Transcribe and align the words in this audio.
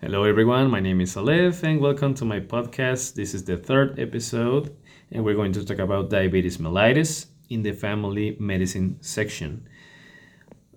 Hello, 0.00 0.24
everyone. 0.24 0.70
My 0.70 0.80
name 0.80 1.00
is 1.00 1.16
Aleph, 1.16 1.62
and 1.62 1.80
welcome 1.80 2.14
to 2.14 2.24
my 2.24 2.38
podcast. 2.40 3.14
This 3.14 3.32
is 3.32 3.44
the 3.44 3.56
third 3.56 3.98
episode, 3.98 4.76
and 5.10 5.24
we're 5.24 5.34
going 5.36 5.52
to 5.52 5.64
talk 5.64 5.78
about 5.78 6.10
diabetes 6.10 6.58
mellitus 6.58 7.26
in 7.48 7.62
the 7.62 7.72
family 7.72 8.36
medicine 8.38 8.98
section. 9.00 9.66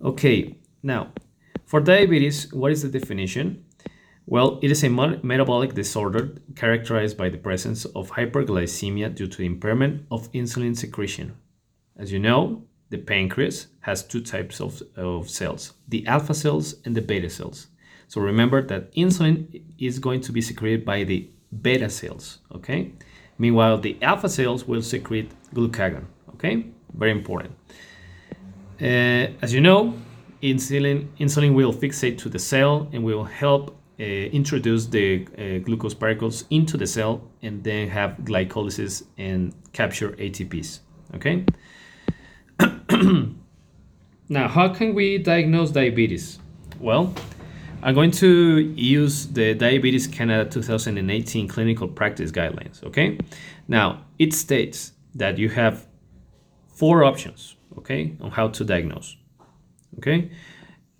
Okay, 0.02 0.56
now 0.82 1.12
for 1.66 1.80
diabetes, 1.80 2.50
what 2.54 2.72
is 2.72 2.82
the 2.82 2.88
definition? 2.88 3.64
Well, 4.24 4.60
it 4.62 4.70
is 4.70 4.84
a 4.84 4.88
metabolic 4.88 5.74
disorder 5.74 6.36
characterized 6.54 7.18
by 7.18 7.28
the 7.28 7.38
presence 7.38 7.84
of 7.86 8.12
hyperglycemia 8.12 9.14
due 9.14 9.26
to 9.26 9.42
impairment 9.42 10.06
of 10.10 10.32
insulin 10.32 10.76
secretion. 10.76 11.36
As 11.98 12.12
you 12.12 12.20
know, 12.20 12.62
the 12.88 12.98
pancreas 12.98 13.66
has 13.80 14.02
two 14.02 14.22
types 14.22 14.60
of, 14.60 14.80
of 14.96 15.28
cells 15.28 15.74
the 15.88 16.06
alpha 16.06 16.32
cells 16.32 16.76
and 16.84 16.96
the 16.96 17.02
beta 17.02 17.28
cells. 17.28 17.66
So 18.08 18.22
remember 18.22 18.62
that 18.62 18.92
insulin 18.94 19.62
is 19.78 19.98
going 19.98 20.22
to 20.22 20.32
be 20.32 20.40
secreted 20.40 20.84
by 20.84 21.04
the 21.04 21.28
beta 21.62 21.90
cells, 21.90 22.38
okay? 22.54 22.92
Meanwhile, 23.36 23.78
the 23.78 23.96
alpha 24.02 24.28
cells 24.28 24.66
will 24.66 24.82
secrete 24.82 25.30
glucagon, 25.54 26.04
okay? 26.34 26.66
Very 26.94 27.12
important. 27.12 27.54
Uh, 28.80 29.28
as 29.42 29.52
you 29.52 29.60
know, 29.60 29.94
insulin, 30.42 31.08
insulin 31.20 31.54
will 31.54 31.72
fixate 31.72 32.16
to 32.18 32.28
the 32.30 32.38
cell 32.38 32.88
and 32.92 33.04
will 33.04 33.24
help 33.24 33.76
uh, 34.00 34.04
introduce 34.04 34.86
the 34.86 35.26
uh, 35.36 35.58
glucose 35.64 35.94
particles 35.94 36.44
into 36.50 36.76
the 36.76 36.86
cell 36.86 37.20
and 37.42 37.62
then 37.62 37.88
have 37.88 38.16
glycolysis 38.22 39.04
and 39.18 39.52
capture 39.72 40.12
ATPs, 40.12 40.80
okay? 41.14 41.44
now, 44.30 44.48
how 44.48 44.68
can 44.72 44.94
we 44.94 45.18
diagnose 45.18 45.70
diabetes? 45.70 46.38
Well, 46.80 47.12
I'm 47.80 47.94
going 47.94 48.10
to 48.12 48.58
use 48.74 49.28
the 49.28 49.54
Diabetes 49.54 50.08
Canada 50.08 50.50
2018 50.50 51.46
clinical 51.46 51.86
practice 51.86 52.32
guidelines. 52.32 52.82
Okay. 52.82 53.18
Now, 53.68 54.04
it 54.18 54.34
states 54.34 54.92
that 55.14 55.38
you 55.38 55.48
have 55.50 55.86
four 56.74 57.04
options, 57.04 57.56
okay, 57.78 58.16
on 58.20 58.32
how 58.32 58.48
to 58.48 58.64
diagnose. 58.64 59.16
Okay. 59.98 60.30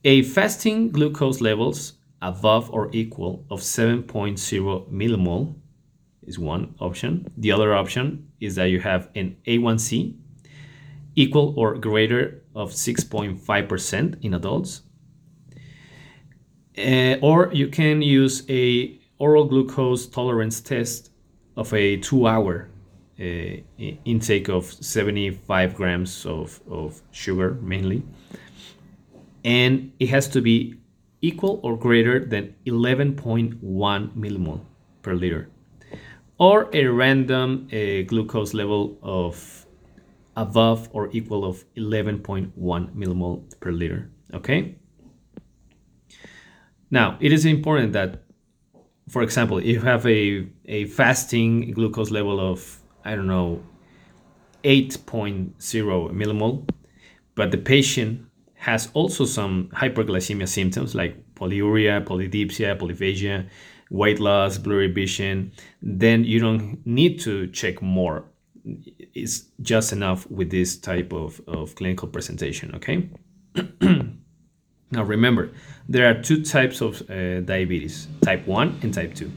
A 0.05 0.23
fasting 0.23 0.91
glucose 0.91 1.41
levels 1.41 1.95
above 2.23 2.71
or 2.71 2.91
equal 2.93 3.45
of 3.51 3.61
7.0 3.61 4.91
millimole 4.93 5.55
is 6.23 6.39
one 6.39 6.75
option. 6.79 7.27
The 7.37 7.51
other 7.51 7.75
option 7.75 8.29
is 8.41 8.55
that 8.55 8.67
you 8.67 8.81
have 8.81 9.09
an 9.17 9.37
A1C 9.47 10.15
equal 11.17 11.55
or 11.57 11.77
greater 11.77 12.45
of 12.55 12.71
6.5% 12.71 14.25
in 14.25 14.35
adults 14.35 14.83
uh, 16.79 17.19
or 17.21 17.51
you 17.53 17.69
can 17.69 18.03
use 18.03 18.45
a 18.49 18.99
oral 19.19 19.45
glucose 19.45 20.07
tolerance 20.07 20.61
test 20.61 21.11
of 21.57 21.73
a 21.75 21.97
two 21.99 22.27
hour 22.27 22.69
uh, 23.21 23.25
intake 24.05 24.49
of 24.49 24.65
75 24.65 25.75
grams 25.75 26.25
of, 26.25 26.61
of 26.71 27.03
sugar 27.11 27.55
mainly. 27.61 28.03
And 29.45 29.93
it 29.99 30.09
has 30.09 30.29
to 30.29 30.41
be 30.41 30.77
equal 31.21 31.59
or 31.63 31.77
greater 31.77 32.25
than 32.25 32.55
11.1 32.67 33.61
millimole 33.61 34.61
per 35.03 35.15
liter 35.15 35.49
or 36.39 36.71
a 36.73 36.87
random 36.87 37.69
uh, 37.73 38.03
glucose 38.07 38.55
level 38.55 38.97
of 39.03 39.67
above 40.37 40.89
or 40.93 41.11
equal 41.13 41.45
of 41.45 41.65
11.1 41.77 42.53
millimole 42.95 43.43
per 43.61 43.73
liter 43.73 44.09
okay 44.33 44.78
now, 46.91 47.19
it 47.21 47.33
is 47.33 47.45
important 47.45 47.93
that, 47.93 48.23
for 49.09 49.23
example, 49.23 49.59
if 49.59 49.67
you 49.67 49.81
have 49.81 50.07
a, 50.07 50.47
a 50.67 50.87
fasting 50.87 51.73
glucose 51.73 52.11
level 52.11 52.41
of, 52.41 52.81
I 53.05 53.15
don't 53.15 53.27
know, 53.27 53.63
8.0 54.65 55.55
millimole, 56.13 56.69
but 57.35 57.51
the 57.51 57.59
patient 57.59 58.27
has 58.55 58.89
also 58.93 59.25
some 59.25 59.69
hyperglycemia 59.73 60.49
symptoms 60.49 60.95
like 60.95 61.17
polyuria, 61.35 62.05
polydipsia, 62.05 62.77
polyphagia, 62.77 63.49
weight 63.91 64.19
loss, 64.19 64.59
blurry 64.59 64.91
vision, 64.93 65.53
then 65.81 66.25
you 66.25 66.41
don't 66.41 66.85
need 66.85 67.21
to 67.21 67.47
check 67.49 67.81
more. 67.81 68.25
It's 69.15 69.45
just 69.63 69.93
enough 69.93 70.29
with 70.31 70.51
this 70.51 70.77
type 70.77 71.13
of, 71.13 71.41
of 71.47 71.75
clinical 71.77 72.09
presentation, 72.09 72.75
okay? 72.75 73.09
Now 74.91 75.03
remember, 75.03 75.51
there 75.89 76.09
are 76.11 76.23
two 76.23 76.43
types 76.43 76.81
of 76.81 77.03
uh, 77.11 77.41
diabetes, 77.41 78.09
type 78.23 78.47
1 78.47 78.81
and 78.83 78.93
type 78.93 79.15
2. 79.15 79.31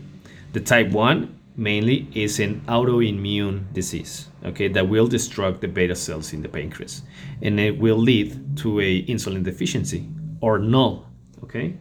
The 0.54 0.62
type 0.62 0.90
1 0.90 1.40
mainly 1.58 2.08
is 2.14 2.40
an 2.40 2.62
autoimmune 2.68 3.72
disease, 3.74 4.30
okay, 4.46 4.68
that 4.70 4.88
will 4.88 5.08
destruct 5.08 5.60
the 5.60 5.68
beta 5.68 5.96
cells 5.96 6.34
in 6.34 6.42
the 6.42 6.50
pancreas 6.50 7.02
and 7.42 7.60
it 7.60 7.78
will 7.78 7.98
lead 7.98 8.58
to 8.58 8.80
a 8.80 9.04
insulin 9.06 9.44
deficiency 9.44 10.08
or 10.40 10.58
null, 10.58 11.06
okay? 11.44 11.78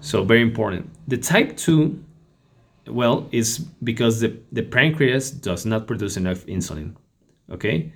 So 0.00 0.24
very 0.24 0.40
important. 0.40 0.90
The 1.08 1.18
type 1.18 1.56
2 1.56 2.02
well 2.88 3.28
is 3.30 3.58
because 3.84 4.20
the, 4.20 4.38
the 4.52 4.62
pancreas 4.62 5.30
does 5.30 5.66
not 5.66 5.86
produce 5.86 6.16
enough 6.16 6.46
insulin, 6.46 6.96
okay? 7.50 7.92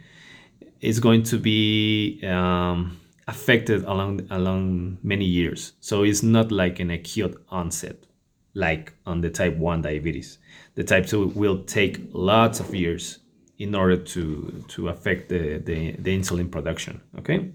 It's 0.81 0.99
going 0.99 1.23
to 1.25 1.39
be 1.39 2.21
um, 2.25 3.01
affected 3.27 3.85
along 3.85 4.27
along 4.31 4.99
many 5.03 5.25
years. 5.25 5.73
So 5.81 6.03
it's 6.03 6.23
not 6.23 6.53
like 6.53 6.81
an 6.81 6.91
acute 6.91 7.37
onset 7.49 8.07
like 8.55 8.95
on 9.05 9.21
the 9.21 9.31
type 9.31 9.57
1 9.57 9.83
diabetes. 9.83 10.39
The 10.77 10.85
type 10.85 11.07
2 11.07 11.33
will 11.35 11.65
take 11.65 12.01
lots 12.13 12.61
of 12.61 12.75
years 12.75 13.19
in 13.59 13.75
order 13.75 13.97
to 13.97 14.65
to 14.69 14.89
affect 14.89 15.29
the, 15.29 15.59
the, 15.59 15.93
the 15.93 16.19
insulin 16.19 16.51
production. 16.51 17.01
Okay. 17.19 17.53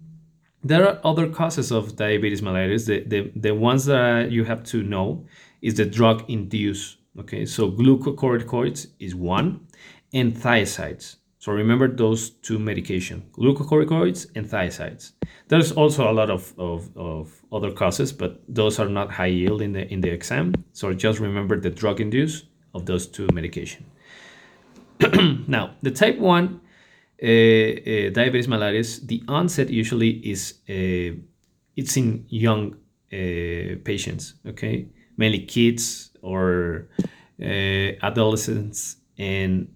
there 0.63 0.87
are 0.87 0.99
other 1.03 1.29
causes 1.29 1.71
of 1.71 1.95
diabetes 1.95 2.41
mellitus. 2.41 2.85
The, 2.87 3.03
the, 3.03 3.31
the 3.35 3.53
ones 3.53 3.85
that 3.85 4.31
you 4.31 4.43
have 4.45 4.63
to 4.65 4.83
know 4.83 5.25
is 5.61 5.75
the 5.75 5.85
drug 5.85 6.23
induced. 6.27 6.97
Okay, 7.19 7.45
so 7.45 7.71
glucocorticoids 7.71 8.87
is 8.99 9.15
one, 9.15 9.67
and 10.13 10.35
thiazides. 10.35 11.15
So 11.45 11.51
remember 11.51 11.87
those 11.87 12.31
two 12.31 12.57
medication, 12.57 13.21
glucocorticoids 13.31 14.25
and 14.35 14.47
thiazides. 14.47 15.11
There's 15.47 15.71
also 15.71 16.09
a 16.09 16.11
lot 16.11 16.31
of, 16.31 16.51
of, 16.57 16.89
of 16.97 17.31
other 17.53 17.71
causes, 17.71 18.11
but 18.11 18.41
those 18.49 18.79
are 18.79 18.89
not 18.89 19.11
high 19.11 19.27
yield 19.27 19.61
in 19.61 19.73
the 19.73 19.87
in 19.93 20.01
the 20.01 20.09
exam. 20.09 20.55
So 20.73 20.91
just 20.91 21.19
remember 21.19 21.61
the 21.61 21.69
drug 21.69 22.01
induce 22.01 22.45
of 22.73 22.87
those 22.87 23.05
two 23.05 23.27
medication. 23.31 23.85
now, 25.47 25.75
the 25.83 25.91
type 25.91 26.17
1 26.17 26.61
uh, 27.21 27.25
uh, 27.27 28.09
diabetes 28.09 28.47
mellitus, 28.47 29.05
the 29.05 29.21
onset 29.27 29.69
usually 29.69 30.13
is 30.27 30.55
uh, 30.67 31.13
it's 31.75 31.95
in 31.95 32.25
young 32.27 32.73
uh, 33.13 33.77
patients, 33.83 34.33
okay? 34.47 34.87
Mainly 35.15 35.45
kids 35.45 36.09
or 36.23 36.89
uh, 37.39 37.91
adolescents 38.01 38.97
and 39.19 39.67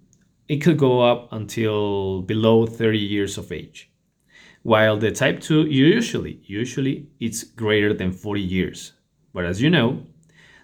it 0.50 0.58
could 0.58 0.78
go 0.78 1.02
up 1.02 1.32
until 1.32 2.24
below 2.24 2.66
30 2.66 2.98
years 2.98 3.38
of 3.38 3.52
age. 3.52 3.92
While 4.64 4.98
the 4.98 5.12
type 5.12 5.40
2 5.40 5.68
usually 5.68 6.42
usually 6.44 7.08
it's 7.20 7.44
greater 7.44 7.94
than 7.94 8.12
40 8.12 8.42
years. 8.42 8.94
But 9.34 9.46
as 9.46 9.62
you 9.62 9.70
know, 9.70 10.02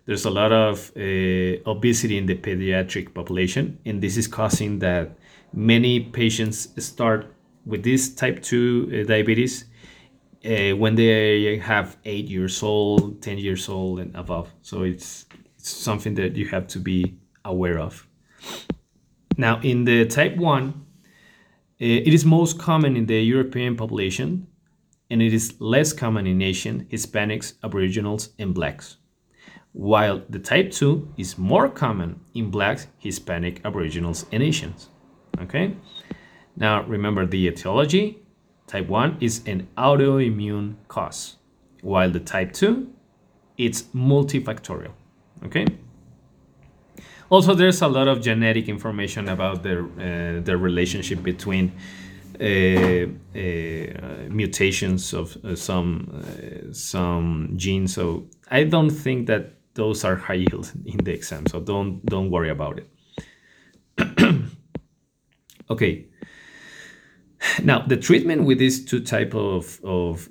there's 0.06 0.26
a 0.26 0.30
lot 0.30 0.52
of 0.52 0.92
uh, 0.98 1.70
obesity 1.70 2.18
in 2.18 2.26
the 2.26 2.36
pediatric 2.36 3.14
population 3.14 3.80
and 3.86 4.02
this 4.02 4.18
is 4.18 4.28
causing 4.28 4.80
that 4.80 5.18
many 5.54 6.00
patients 6.00 6.68
start 6.84 7.32
with 7.66 7.84
this 7.84 8.14
type 8.14 8.42
2 8.42 9.04
uh, 9.04 9.08
diabetes 9.08 9.66
uh, 10.46 10.76
when 10.76 10.96
they 10.96 11.58
have 11.58 11.98
8 12.06 12.26
years 12.26 12.62
old, 12.64 13.22
10 13.22 13.38
years 13.38 13.70
old 13.70 14.00
and 14.00 14.16
above. 14.16 14.52
So 14.62 14.82
it's, 14.84 15.26
it's 15.58 15.70
something 15.70 16.16
that 16.16 16.36
you 16.36 16.48
have 16.50 16.68
to 16.68 16.80
be 16.80 17.18
aware 17.44 17.80
of. 17.80 18.08
Now, 19.38 19.60
in 19.62 19.86
the 19.86 20.06
type 20.06 20.38
1, 20.38 20.86
eh, 21.80 21.86
it 22.06 22.14
is 22.14 22.26
most 22.26 22.58
common 22.60 22.96
in 22.96 23.06
the 23.06 23.22
European 23.22 23.76
population 23.76 24.48
and 25.10 25.22
it 25.22 25.34
is 25.34 25.56
less 25.60 25.94
common 25.94 26.26
in 26.26 26.42
Asian, 26.42 26.86
Hispanics, 26.92 27.54
Aboriginals, 27.64 28.30
and 28.40 28.54
Blacks. 28.54 28.98
While 29.74 30.24
the 30.30 30.40
type 30.40 30.72
2 30.72 31.14
is 31.18 31.38
more 31.38 31.70
common 31.70 32.22
in 32.34 32.50
Blacks, 32.50 32.88
Hispanic, 32.98 33.62
Aboriginals, 33.66 34.26
and 34.32 34.42
Asians. 34.42 34.90
Okay? 35.42 35.76
Now, 36.56 36.84
remember 36.84 37.26
the 37.26 37.48
etiology 37.48 38.20
type 38.68 38.88
1 38.88 39.18
is 39.20 39.42
an 39.46 39.68
autoimmune 39.78 40.76
cause, 40.88 41.36
while 41.82 42.10
the 42.10 42.22
type 42.22 42.54
2 42.54 42.90
it's 43.58 43.84
multifactorial. 43.94 44.92
Okay? 45.46 45.66
Also, 47.30 47.56
there's 47.56 47.82
a 47.82 47.88
lot 47.88 48.08
of 48.08 48.22
genetic 48.22 48.70
information 48.70 49.30
about 49.30 49.64
the 49.64 49.80
uh, 49.80 50.44
the 50.44 50.58
relationship 50.58 51.24
between 51.24 51.72
uh, 52.40 53.08
uh, 53.36 54.28
mutations 54.30 55.14
of 55.14 55.38
uh, 55.44 55.56
some 55.56 56.22
uh, 56.22 56.74
some 56.74 57.54
genes. 57.56 57.94
So 57.94 58.28
I 58.52 58.64
don't 58.66 58.90
think 58.90 59.28
that 59.28 59.54
those 59.74 60.04
are 60.04 60.16
high 60.16 60.46
yield 60.46 60.72
in 60.86 60.98
the 60.98 61.14
exam, 61.14 61.46
so 61.48 61.60
don't 61.60 62.06
don't 62.06 62.30
worry 62.30 62.50
about 62.50 62.80
it. 62.80 62.90
okay. 65.70 66.06
Now, 67.64 67.86
the 67.86 67.98
treatment 67.98 68.44
with 68.44 68.58
these 68.58 68.84
two 68.84 69.02
type 69.02 69.36
of, 69.36 69.80
of, 69.84 70.28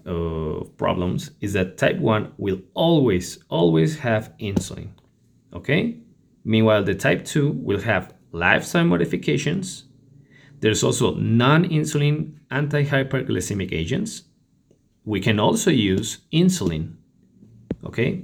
problems 0.76 1.31
is 1.40 1.52
that 1.52 1.79
type 1.79 1.99
1 1.99 2.32
will 2.38 2.61
always, 2.75 3.38
always 3.50 3.97
have 4.00 4.32
insulin, 4.40 4.88
okay? 5.52 6.00
Meanwhile, 6.44 6.85
the 6.85 6.94
type 6.94 7.25
2 7.25 7.50
will 7.52 7.81
have 7.81 8.14
lifestyle 8.32 8.85
modifications. 8.85 9.85
There's 10.61 10.85
also 10.85 11.14
non-insulin 11.14 12.35
anti-hyperglycemic 12.50 13.73
agents. 13.73 14.23
We 15.05 15.20
can 15.20 15.38
also 15.38 15.70
use 15.70 16.19
insulin, 16.32 16.96
okay? 17.85 18.23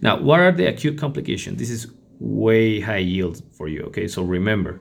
Now, 0.00 0.20
what 0.20 0.40
are 0.40 0.52
the 0.52 0.66
acute 0.66 0.98
complications? 0.98 1.58
This 1.58 1.70
is 1.70 1.86
way 2.18 2.80
high 2.80 2.98
yield 2.98 3.42
for 3.52 3.68
you, 3.68 3.82
okay? 3.84 4.08
So 4.08 4.22
remember, 4.22 4.80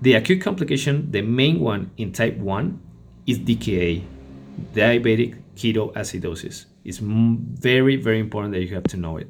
the 0.00 0.14
acute 0.14 0.40
complication, 0.40 1.10
the 1.10 1.22
main 1.22 1.60
one 1.60 1.90
in 1.96 2.12
type 2.12 2.36
1, 2.36 2.80
is 3.26 3.38
DKA, 3.38 4.04
diabetic 4.74 5.36
ketoacidosis. 5.56 6.66
It's 6.84 6.98
very, 6.98 7.96
very 7.96 8.20
important 8.20 8.52
that 8.54 8.62
you 8.62 8.74
have 8.74 8.84
to 8.84 8.96
know 8.96 9.16
it. 9.16 9.28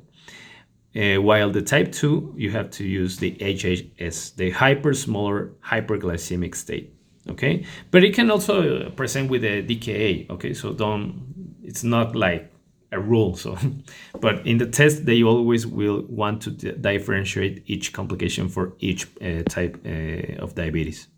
Uh, 0.96 1.20
while 1.20 1.50
the 1.50 1.62
type 1.62 1.90
2, 1.90 2.34
you 2.36 2.50
have 2.50 2.70
to 2.70 2.84
use 2.84 3.16
the 3.16 3.32
HHS, 3.32 4.36
the 4.36 4.52
hypersmolar 4.52 5.52
hyperglycemic 5.64 6.54
state. 6.54 6.94
Okay, 7.28 7.64
but 7.90 8.04
it 8.04 8.14
can 8.14 8.30
also 8.30 8.90
present 8.90 9.30
with 9.30 9.44
a 9.44 9.62
DKA. 9.62 10.28
Okay, 10.30 10.52
so 10.52 10.74
don't, 10.74 11.58
it's 11.62 11.82
not 11.82 12.14
like 12.14 12.52
a 12.92 13.00
rule. 13.00 13.34
So, 13.34 13.56
but 14.20 14.46
in 14.46 14.58
the 14.58 14.66
test, 14.66 15.06
they 15.06 15.22
always 15.22 15.66
will 15.66 16.04
want 16.08 16.42
to 16.42 16.50
differentiate 16.50 17.62
each 17.66 17.92
complication 17.92 18.48
for 18.48 18.74
each 18.78 19.06
uh, 19.22 19.42
type 19.48 19.80
uh, 19.86 20.42
of 20.42 20.54
diabetes. 20.54 21.08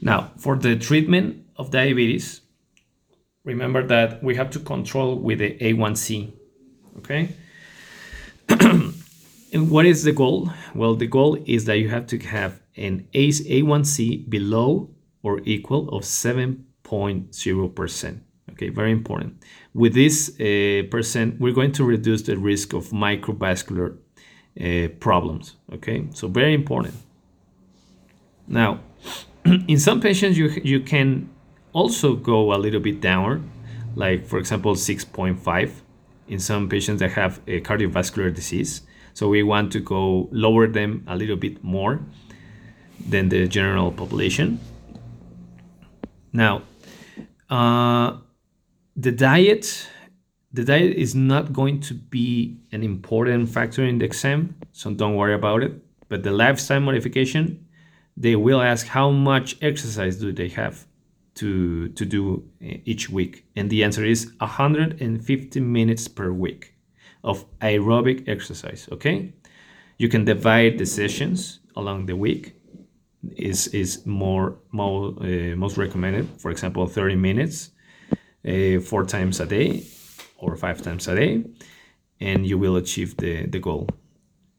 Now, 0.00 0.32
for 0.38 0.56
the 0.56 0.76
treatment 0.76 1.44
of 1.56 1.70
diabetes, 1.70 2.40
remember 3.44 3.86
that 3.86 4.22
we 4.22 4.36
have 4.36 4.50
to 4.50 4.60
control 4.60 5.16
with 5.16 5.40
the 5.40 5.58
A1C. 5.58 6.32
Okay. 6.98 7.28
And 8.50 8.94
what 9.70 9.86
is 9.86 10.04
the 10.04 10.12
goal? 10.12 10.50
Well, 10.74 10.96
the 10.96 11.06
goal 11.06 11.38
is 11.46 11.64
that 11.66 11.78
you 11.78 11.88
have 11.88 12.06
to 12.08 12.18
have 12.18 12.60
an 12.76 13.06
A1C 13.14 14.28
below 14.28 14.90
or 15.22 15.40
equal 15.44 15.88
of 15.90 16.02
7.0%. 16.02 18.20
Okay, 18.52 18.68
very 18.68 18.92
important. 18.92 19.42
With 19.72 19.94
this 19.94 20.30
uh, 20.40 20.82
percent, 20.90 21.40
we're 21.40 21.52
going 21.52 21.70
to 21.72 21.84
reduce 21.84 22.22
the 22.22 22.36
risk 22.36 22.72
of 22.72 22.88
microvascular 22.88 23.96
uh, 24.60 24.88
problems. 24.98 25.54
Okay, 25.72 26.08
so 26.12 26.26
very 26.28 26.54
important. 26.54 26.94
Now, 28.48 28.80
in 29.44 29.78
some 29.78 30.00
patients, 30.00 30.36
you, 30.36 30.48
you 30.64 30.80
can 30.80 31.30
also 31.72 32.16
go 32.16 32.52
a 32.52 32.58
little 32.58 32.80
bit 32.80 33.00
downward, 33.00 33.44
like 33.94 34.26
for 34.26 34.38
example, 34.38 34.74
6.5 34.74 35.70
in 36.30 36.38
some 36.38 36.68
patients 36.68 37.00
that 37.00 37.10
have 37.12 37.40
a 37.46 37.60
cardiovascular 37.60 38.34
disease. 38.34 38.82
So 39.14 39.28
we 39.28 39.42
want 39.42 39.72
to 39.72 39.80
go 39.80 40.28
lower 40.30 40.66
them 40.66 41.04
a 41.06 41.16
little 41.16 41.36
bit 41.36 41.62
more 41.62 42.00
than 43.08 43.28
the 43.28 43.48
general 43.48 43.90
population. 43.90 44.60
Now, 46.32 46.62
uh, 47.50 48.18
the 48.96 49.10
diet 49.12 49.88
the 50.52 50.64
diet 50.64 50.96
is 50.96 51.14
not 51.14 51.52
going 51.52 51.80
to 51.80 51.94
be 51.94 52.58
an 52.72 52.82
important 52.82 53.48
factor 53.48 53.84
in 53.84 53.98
the 53.98 54.04
exam 54.04 54.54
so 54.72 54.92
don't 54.92 55.14
worry 55.14 55.34
about 55.34 55.62
it 55.62 55.72
but 56.08 56.22
the 56.22 56.30
lifestyle 56.30 56.80
modification 56.80 57.64
they 58.16 58.34
will 58.36 58.60
ask 58.60 58.88
how 58.88 59.10
much 59.10 59.56
exercise 59.62 60.16
do 60.16 60.32
they 60.32 60.48
have 60.48 60.86
to 61.34 61.88
to 61.88 62.04
do 62.04 62.44
each 62.60 63.10
week. 63.10 63.44
And 63.56 63.70
the 63.70 63.84
answer 63.84 64.04
is 64.04 64.32
150 64.38 65.60
minutes 65.60 66.08
per 66.08 66.32
week 66.32 66.74
of 67.22 67.44
aerobic 67.60 68.28
exercise 68.28 68.88
okay? 68.92 69.32
You 69.98 70.08
can 70.08 70.24
divide 70.24 70.78
the 70.78 70.86
sessions 70.86 71.60
along 71.76 72.06
the 72.06 72.16
week 72.16 72.54
is 73.36 73.68
is 73.68 74.06
more 74.06 74.56
more 74.72 75.14
uh, 75.20 75.56
most 75.56 75.76
recommended. 75.76 76.28
For 76.38 76.50
example 76.50 76.86
30 76.86 77.16
minutes 77.16 77.70
uh, 78.46 78.80
four 78.80 79.04
times 79.04 79.40
a 79.40 79.46
day 79.46 79.84
or 80.38 80.56
five 80.56 80.82
times 80.82 81.06
a 81.08 81.14
day, 81.14 81.44
and 82.20 82.46
you 82.46 82.58
will 82.58 82.76
achieve 82.76 83.16
the, 83.18 83.46
the 83.46 83.58
goal. 83.58 83.88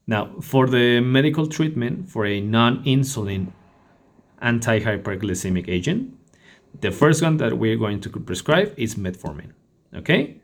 Now, 0.06 0.30
for 0.40 0.66
the 0.66 1.00
medical 1.00 1.46
treatment 1.46 2.08
for 2.10 2.26
a 2.26 2.40
non 2.40 2.84
insulin 2.84 3.52
anti 4.40 4.80
hyperglycemic 4.80 5.68
agent, 5.68 6.14
the 6.80 6.90
first 6.90 7.22
one 7.22 7.36
that 7.38 7.58
we're 7.58 7.76
going 7.76 8.00
to 8.00 8.10
prescribe 8.10 8.74
is 8.76 8.94
metformin. 8.94 9.52
Okay? 9.94 10.40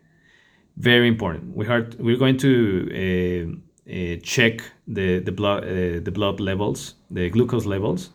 Very 0.77 1.09
important. 1.09 1.57
We 1.57 1.67
are, 1.67 1.89
we're 1.99 2.17
going 2.17 2.37
to 2.39 3.57
uh, 3.89 3.93
uh, 3.93 4.17
check 4.23 4.61
the, 4.87 5.19
the, 5.21 5.33
blood, 5.33 5.65
uh, 5.65 6.01
the 6.01 6.13
blood 6.13 6.41
levels, 6.41 6.95
the 7.11 7.31
glucose 7.31 7.67
levels 7.67 8.11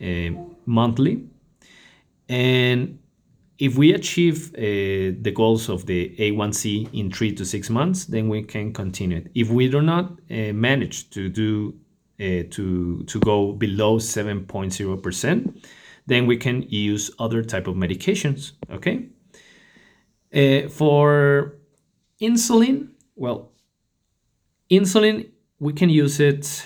uh, 0.00 0.30
monthly. 0.66 1.24
And 2.28 2.98
if 3.58 3.76
we 3.76 3.92
achieve 3.92 4.54
uh, 4.54 4.60
the 5.20 5.32
goals 5.34 5.68
of 5.68 5.84
the 5.86 6.14
A1C 6.16 6.94
in 6.94 7.10
three 7.10 7.34
to 7.34 7.44
six 7.44 7.68
months, 7.68 8.06
then 8.06 8.28
we 8.28 8.42
can 8.44 8.72
continue 8.72 9.18
it. 9.18 9.30
If 9.34 9.50
we 9.50 9.68
do 9.68 9.82
not 9.82 10.12
uh, 10.30 10.52
manage 10.52 11.10
to 11.10 11.28
do 11.28 11.74
to 12.18 13.02
to 13.02 13.18
go 13.20 13.52
below 13.54 13.96
7.0 13.96 15.02
percent, 15.02 15.66
then 16.10 16.26
we 16.26 16.36
can 16.36 16.62
use 16.68 17.10
other 17.18 17.42
type 17.42 17.66
of 17.66 17.74
medications. 17.76 18.52
Okay. 18.70 19.08
Uh, 20.34 20.68
for 20.68 21.56
insulin, 22.20 22.90
well, 23.16 23.52
insulin 24.70 25.30
we 25.58 25.72
can 25.72 25.90
use 25.90 26.20
it 26.20 26.64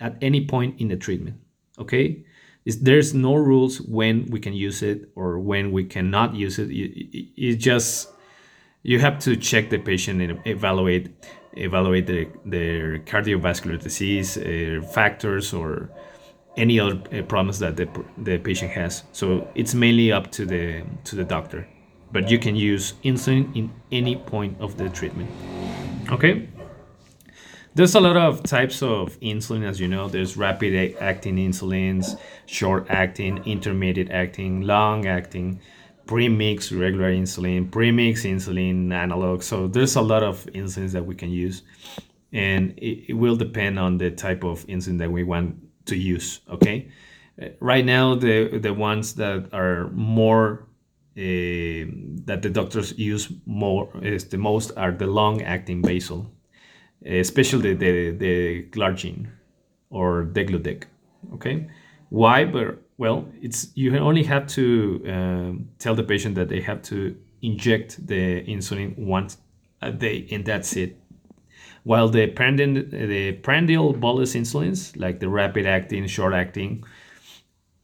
at 0.00 0.16
any 0.20 0.46
point 0.46 0.80
in 0.80 0.88
the 0.88 0.96
treatment. 0.96 1.36
Okay 1.78 2.24
there's 2.66 3.14
no 3.14 3.34
rules 3.34 3.80
when 3.80 4.26
we 4.26 4.40
can 4.40 4.52
use 4.52 4.82
it 4.82 5.08
or 5.14 5.38
when 5.38 5.70
we 5.70 5.84
cannot 5.84 6.34
use 6.34 6.58
it. 6.58 6.68
You, 6.68 6.90
you 7.36 7.56
just 7.56 8.08
you 8.82 8.98
have 8.98 9.18
to 9.20 9.36
check 9.36 9.70
the 9.70 9.78
patient 9.78 10.20
and 10.20 10.40
evaluate 10.44 11.10
evaluate 11.52 12.06
the, 12.06 12.28
their 12.44 12.98
cardiovascular 12.98 13.80
disease 13.80 14.36
uh, 14.36 14.82
factors 14.92 15.54
or 15.54 15.88
any 16.56 16.80
other 16.80 17.00
uh, 17.12 17.22
problems 17.22 17.58
that 17.58 17.76
the, 17.76 17.88
the 18.18 18.38
patient 18.38 18.72
has. 18.72 19.04
So 19.12 19.48
it's 19.54 19.74
mainly 19.74 20.12
up 20.12 20.30
to 20.32 20.46
the 20.46 20.84
to 21.04 21.16
the 21.16 21.24
doctor, 21.24 21.68
but 22.12 22.30
you 22.30 22.38
can 22.38 22.56
use 22.56 22.94
insulin 23.04 23.54
in 23.56 23.70
any 23.92 24.16
point 24.16 24.56
of 24.60 24.76
the 24.76 24.88
treatment. 24.88 25.30
Okay. 26.10 26.48
There's 27.74 27.94
a 27.94 28.00
lot 28.00 28.16
of 28.16 28.42
types 28.42 28.82
of 28.82 29.20
insulin, 29.20 29.62
as 29.62 29.78
you 29.78 29.86
know. 29.86 30.08
There's 30.08 30.34
rapid 30.34 30.96
acting 30.98 31.36
insulins, 31.36 32.18
short 32.46 32.86
acting, 32.88 33.42
intermediate 33.44 34.10
acting, 34.10 34.62
long 34.62 35.06
acting, 35.06 35.60
premix 36.06 36.72
regular 36.72 37.12
insulin, 37.12 37.70
premix 37.70 38.24
insulin 38.24 38.92
analog. 38.94 39.42
So 39.42 39.68
there's 39.68 39.94
a 39.96 40.00
lot 40.00 40.22
of 40.22 40.46
insulins 40.54 40.92
that 40.92 41.04
we 41.04 41.14
can 41.14 41.30
use, 41.30 41.64
and 42.32 42.70
it, 42.78 43.10
it 43.10 43.12
will 43.12 43.36
depend 43.36 43.78
on 43.78 43.98
the 43.98 44.10
type 44.10 44.42
of 44.42 44.66
insulin 44.68 44.96
that 44.96 45.12
we 45.12 45.22
want 45.22 45.56
to 45.86 45.96
use. 45.96 46.40
Okay, 46.50 46.88
right 47.60 47.84
now 47.84 48.14
the 48.14 48.58
the 48.58 48.72
ones 48.72 49.14
that 49.14 49.48
are 49.52 49.88
more 49.90 50.66
uh, 51.16 51.88
that 52.26 52.40
the 52.42 52.50
doctors 52.50 52.98
use 52.98 53.32
more 53.46 53.88
is 54.02 54.24
the 54.26 54.38
most 54.38 54.72
are 54.76 54.92
the 54.92 55.06
long 55.06 55.42
acting 55.42 55.82
basal 55.82 56.30
especially 57.04 57.74
the, 57.74 58.10
the 58.12 58.64
glargine 58.70 59.28
or 59.90 60.24
degludec. 60.24 60.84
Okay, 61.34 61.68
why? 62.10 62.44
But 62.44 62.82
well, 62.98 63.28
it's 63.40 63.68
you 63.74 63.96
only 63.98 64.22
have 64.24 64.46
to 64.48 65.02
um, 65.08 65.68
tell 65.78 65.94
the 65.94 66.02
patient 66.02 66.34
that 66.36 66.48
they 66.48 66.60
have 66.60 66.82
to 66.82 67.16
inject 67.42 68.06
the 68.06 68.42
insulin 68.46 68.96
once 68.98 69.38
a 69.82 69.92
day, 69.92 70.26
and 70.30 70.44
that's 70.44 70.76
it. 70.76 70.96
While 71.86 72.08
the 72.08 72.26
prandial, 72.26 72.82
the 72.90 73.34
prandial 73.44 73.92
bolus 73.92 74.34
insulins, 74.34 74.96
like 74.96 75.20
the 75.20 75.28
rapid 75.28 75.66
acting, 75.66 76.08
short 76.08 76.34
acting, 76.34 76.82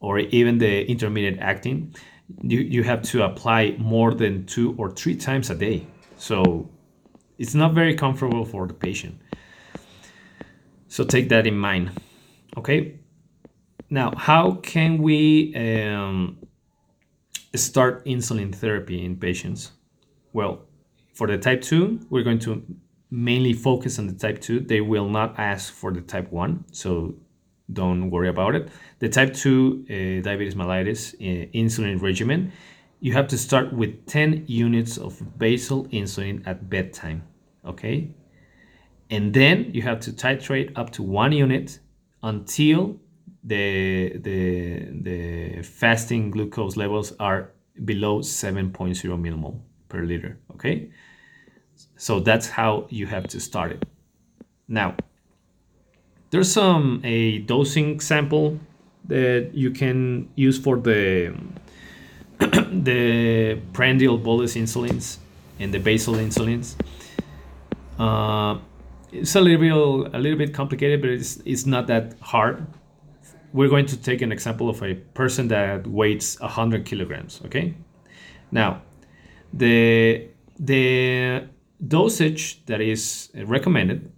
or 0.00 0.18
even 0.18 0.58
the 0.58 0.84
intermediate 0.90 1.38
acting, 1.38 1.94
you, 2.42 2.58
you 2.58 2.82
have 2.82 3.02
to 3.02 3.22
apply 3.22 3.76
more 3.78 4.12
than 4.12 4.44
two 4.46 4.74
or 4.76 4.90
three 4.90 5.14
times 5.14 5.50
a 5.50 5.54
day. 5.54 5.86
So 6.16 6.68
it's 7.38 7.54
not 7.54 7.74
very 7.74 7.94
comfortable 7.94 8.44
for 8.44 8.66
the 8.66 8.74
patient. 8.74 9.20
So 10.88 11.04
take 11.04 11.28
that 11.28 11.46
in 11.46 11.56
mind. 11.56 11.92
Okay. 12.56 12.98
Now, 13.88 14.14
how 14.16 14.56
can 14.64 14.98
we 14.98 15.54
um, 15.54 16.38
start 17.54 18.04
insulin 18.04 18.52
therapy 18.52 19.04
in 19.04 19.14
patients? 19.14 19.70
Well, 20.32 20.62
for 21.14 21.28
the 21.28 21.38
type 21.38 21.62
2, 21.62 22.08
we're 22.10 22.24
going 22.24 22.40
to 22.40 22.64
mainly 23.12 23.52
focus 23.52 23.98
on 23.98 24.06
the 24.06 24.14
type 24.14 24.40
2. 24.40 24.60
They 24.60 24.80
will 24.80 25.08
not 25.08 25.38
ask 25.38 25.72
for 25.72 25.92
the 25.92 26.00
type 26.00 26.32
1, 26.32 26.64
so 26.72 27.14
don't 27.70 28.10
worry 28.10 28.28
about 28.28 28.54
it. 28.54 28.68
The 29.00 29.08
type 29.10 29.34
2 29.34 29.84
uh, 29.84 30.24
diabetes 30.24 30.54
mellitus 30.54 31.14
uh, 31.14 31.46
insulin 31.52 32.00
regimen, 32.00 32.52
you 33.00 33.12
have 33.12 33.28
to 33.28 33.36
start 33.36 33.72
with 33.74 34.06
10 34.06 34.44
units 34.46 34.96
of 34.96 35.38
basal 35.38 35.86
insulin 35.88 36.42
at 36.46 36.70
bedtime, 36.70 37.22
okay? 37.66 38.14
And 39.10 39.34
then 39.34 39.70
you 39.74 39.82
have 39.82 40.00
to 40.00 40.12
titrate 40.12 40.72
up 40.74 40.90
to 40.92 41.02
one 41.02 41.32
unit 41.32 41.80
until 42.22 42.96
the, 43.44 44.16
the, 44.16 44.88
the 45.02 45.62
fasting 45.62 46.30
glucose 46.30 46.78
levels 46.78 47.12
are 47.20 47.50
below 47.84 48.20
7.0 48.20 48.72
millimole 48.72 49.60
per 49.90 50.02
liter, 50.02 50.38
okay? 50.54 50.90
So 52.02 52.18
that's 52.18 52.48
how 52.48 52.88
you 52.90 53.06
have 53.06 53.28
to 53.28 53.38
start 53.38 53.70
it. 53.70 53.84
Now, 54.66 54.96
there's 56.30 56.50
some 56.50 57.00
a 57.04 57.38
dosing 57.38 58.00
sample 58.00 58.58
that 59.06 59.50
you 59.54 59.70
can 59.70 60.28
use 60.34 60.58
for 60.58 60.76
the 60.78 61.32
the 62.38 63.56
prandial 63.72 64.18
bolus 64.18 64.56
insulins 64.56 65.18
and 65.60 65.72
the 65.72 65.78
basal 65.78 66.14
insulins. 66.14 66.74
Uh, 68.00 68.58
it's 69.12 69.36
a 69.36 69.40
little 69.40 70.08
a 70.08 70.18
little 70.18 70.38
bit 70.38 70.52
complicated, 70.52 71.00
but 71.02 71.10
it's 71.10 71.40
it's 71.44 71.66
not 71.66 71.86
that 71.86 72.16
hard. 72.20 72.66
We're 73.52 73.68
going 73.68 73.86
to 73.86 73.96
take 73.96 74.22
an 74.22 74.32
example 74.32 74.68
of 74.68 74.82
a 74.82 74.94
person 75.14 75.46
that 75.48 75.86
weighs 75.86 76.36
100 76.40 76.84
kilograms. 76.84 77.40
Okay, 77.44 77.74
now 78.50 78.82
the 79.52 80.26
the 80.58 81.46
dosage 81.86 82.64
that 82.66 82.80
is 82.80 83.30
recommended 83.34 84.12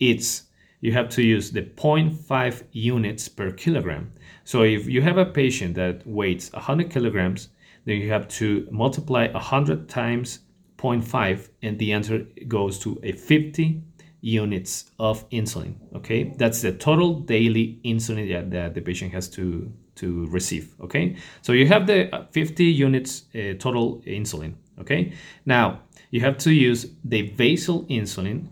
it's 0.00 0.44
you 0.80 0.92
have 0.92 1.08
to 1.08 1.22
use 1.22 1.50
the 1.50 1.62
0.5 1.62 2.64
units 2.72 3.26
per 3.26 3.50
kilogram. 3.52 4.12
So 4.44 4.62
if 4.64 4.86
you 4.86 5.00
have 5.00 5.16
a 5.16 5.24
patient 5.24 5.76
that 5.76 6.06
weighs 6.06 6.52
100 6.52 6.90
kilograms, 6.90 7.48
then 7.86 7.96
you 7.96 8.10
have 8.10 8.28
to 8.28 8.68
multiply 8.70 9.28
100 9.28 9.88
times 9.88 10.40
0.5 10.76 11.48
and 11.62 11.78
the 11.78 11.92
answer 11.92 12.26
goes 12.48 12.78
to 12.80 13.00
a 13.02 13.12
50 13.12 13.82
units 14.20 14.90
of 14.98 15.28
insulin. 15.30 15.74
Okay, 15.94 16.34
that's 16.36 16.60
the 16.60 16.72
total 16.72 17.20
daily 17.20 17.80
insulin 17.84 18.30
that, 18.30 18.50
that 18.50 18.74
the 18.74 18.80
patient 18.80 19.12
has 19.12 19.28
to 19.30 19.72
to 19.94 20.26
receive. 20.26 20.74
Okay, 20.80 21.16
so 21.40 21.52
you 21.52 21.66
have 21.68 21.86
the 21.86 22.26
50 22.32 22.64
units 22.64 23.24
uh, 23.34 23.54
total 23.58 24.02
insulin. 24.06 24.54
Okay, 24.80 25.12
now 25.46 25.80
you 26.14 26.20
have 26.20 26.38
to 26.38 26.52
use 26.52 26.86
the 27.04 27.22
basal 27.22 27.84
insulin 27.86 28.46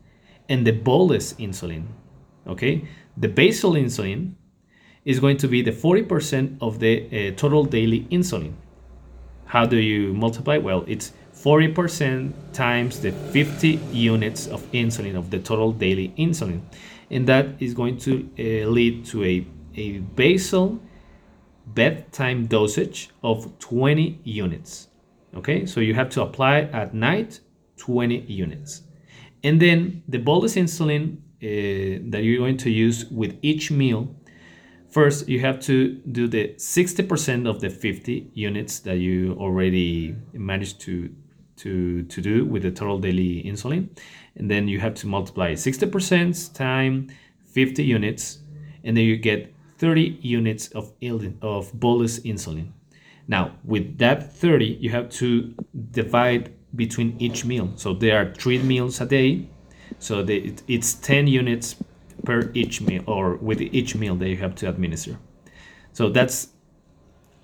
and 0.49 0.67
the 0.67 0.73
bolus 0.73 1.35
insulin. 1.35 1.85
Okay, 2.45 2.89
the 3.17 3.29
basal 3.29 3.75
insulin 3.75 4.35
is 5.05 5.21
going 5.21 5.37
to 5.37 5.47
be 5.47 5.63
the 5.63 5.71
40% 5.71 6.59
of 6.61 6.81
the 6.81 6.95
uh, 7.07 7.37
total 7.37 7.65
daily 7.65 8.01
insulin. 8.11 8.55
How 9.45 9.65
do 9.65 9.77
you 9.77 10.13
multiply? 10.13 10.57
Well, 10.59 10.85
it's 10.89 11.13
40% 11.35 12.33
times 12.53 12.99
the 12.99 13.13
50 13.13 13.79
units 13.93 14.49
of 14.49 14.69
insulin 14.73 15.15
of 15.15 15.31
the 15.31 15.39
total 15.39 15.71
daily 15.71 16.13
insulin. 16.19 16.63
And 17.13 17.29
that 17.29 17.47
is 17.61 17.75
going 17.75 17.99
to 17.99 18.29
uh, 18.41 18.69
lead 18.71 19.05
to 19.07 19.23
a, 19.23 19.47
a 19.77 19.99
basal 19.99 20.81
bedtime 21.65 22.47
dosage 22.47 23.11
of 23.23 23.57
20 23.61 24.19
units. 24.25 24.89
Okay, 25.37 25.65
so 25.65 25.79
you 25.79 25.95
have 25.95 26.11
to 26.11 26.23
apply 26.23 26.63
at 26.73 26.93
night 26.93 27.39
20 27.83 28.21
units. 28.21 28.83
And 29.43 29.61
then 29.61 30.03
the 30.09 30.19
bolus 30.19 30.55
insulin 30.55 31.17
uh, 31.43 31.99
that 32.11 32.23
you're 32.23 32.39
going 32.39 32.57
to 32.59 32.71
use 32.71 33.07
with 33.07 33.37
each 33.43 33.71
meal 33.71 34.15
First, 34.93 35.27
you 35.27 35.41
have 35.41 35.59
to 35.61 35.95
do 36.13 36.29
the 36.29 36.49
60% 36.59 37.49
of 37.49 37.63
the 37.63 37.71
50 37.71 38.31
units 38.35 38.81
that 38.81 38.99
you 38.99 39.35
already 39.41 40.15
managed 40.35 40.83
to, 40.83 41.09
to, 41.57 42.03
to 42.03 42.21
do 42.21 42.45
with 42.45 42.63
the 42.63 42.71
total 42.71 42.99
daily 42.99 43.43
insulin. 43.43 43.89
And 44.37 44.51
then 44.51 44.69
you 44.69 44.81
have 44.81 44.93
to 44.97 45.07
multiply 45.07 45.55
60% 45.55 46.53
time 46.53 47.09
50 47.47 47.83
units, 47.83 48.41
and 48.85 48.95
then 48.95 49.05
you 49.05 49.17
get 49.17 49.55
30 49.79 50.19
units 50.21 50.69
of, 50.69 50.93
of 51.41 51.73
bolus 51.73 52.21
insulin. 52.21 52.73
Now, 53.27 53.53
with 53.65 53.97
that 53.97 54.37
30, 54.37 54.77
you 54.79 54.91
have 54.91 55.09
to 55.21 55.55
divide 55.91 56.53
between 56.75 57.17
each 57.19 57.45
meal. 57.45 57.73
So 57.77 57.95
there 57.95 58.21
are 58.21 58.35
three 58.35 58.59
meals 58.63 59.01
a 59.01 59.07
day. 59.07 59.49
So 59.99 60.23
the, 60.23 60.55
it's 60.69 60.95
10 60.95 61.27
units 61.27 61.77
per 62.25 62.51
each 62.55 62.81
meal 62.81 63.03
or 63.07 63.37
with 63.37 63.61
each 63.61 63.95
meal 63.95 64.15
that 64.17 64.29
you 64.29 64.37
have 64.37 64.55
to 64.57 64.69
administer. 64.69 65.19
So 65.93 66.09
that's 66.09 66.49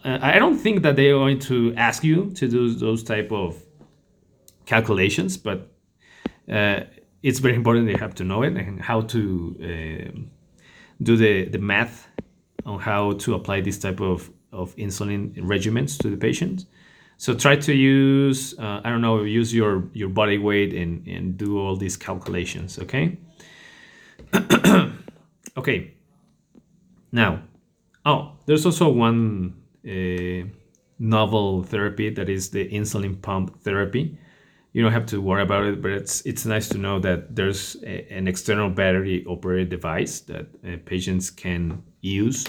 uh, 0.05 0.19
I 0.23 0.39
don't 0.39 0.57
think 0.57 0.83
that 0.83 0.97
they 0.97 1.11
are 1.11 1.19
going 1.19 1.41
to 1.41 1.75
ask 1.77 2.05
you 2.05 2.31
to 2.31 2.49
do 2.49 2.73
those 2.73 3.03
type 3.03 3.33
of 3.33 3.61
calculations, 4.65 5.37
but 5.37 5.73
uh, 6.51 6.81
it's 7.23 7.41
very 7.41 7.57
important 7.57 7.89
you 7.91 7.97
have 7.97 8.15
to 8.17 8.25
know 8.25 8.43
it 8.43 8.57
and 8.57 8.81
how 8.81 9.01
to 9.03 9.57
uh, 9.61 10.19
do 11.03 11.17
the, 11.17 11.47
the 11.47 11.59
math 11.59 12.07
on 12.65 12.79
how 12.79 13.13
to 13.13 13.35
apply 13.35 13.61
this 13.61 13.79
type 13.79 14.01
of, 14.01 14.31
of 14.53 14.75
insulin 14.77 15.37
regimens 15.39 15.99
to 15.99 16.11
the 16.11 16.17
patient. 16.17 16.67
So 17.19 17.35
try 17.35 17.57
to 17.57 17.75
use, 17.75 18.57
uh, 18.61 18.81
I 18.85 18.91
don't 18.91 19.01
know, 19.01 19.25
use 19.25 19.53
your, 19.53 19.89
your 19.93 20.09
body 20.09 20.39
weight 20.39 20.73
and, 20.73 21.05
and 21.09 21.37
do 21.37 21.59
all 21.59 21.75
these 21.75 21.97
calculations, 21.97 22.79
okay? 22.79 23.19
okay. 25.57 25.95
Now, 27.11 27.43
oh, 28.07 28.37
there's 28.47 28.65
also 28.65 28.89
one 28.89 29.61
uh, 29.85 30.49
novel 31.01 31.65
therapy 31.65 32.09
that 32.11 32.29
is 32.29 32.51
the 32.51 32.69
insulin 32.69 33.21
pump 33.21 33.63
therapy. 33.63 34.17
You 34.73 34.83
don't 34.83 34.93
have 34.93 35.07
to 35.07 35.21
worry 35.21 35.43
about 35.43 35.65
it, 35.65 35.83
but 35.83 35.91
it's 35.91 36.21
it's 36.27 36.47
nice 36.47 36.69
to 36.69 36.79
know 36.79 37.01
that 37.01 37.35
there's 37.35 37.77
a, 37.83 38.07
an 38.13 38.29
external 38.29 38.71
battery 38.71 39.25
operated 39.27 39.71
device 39.71 40.21
that 40.21 40.47
uh, 40.65 40.77
patients 40.85 41.31
can 41.31 41.83
use, 42.01 42.47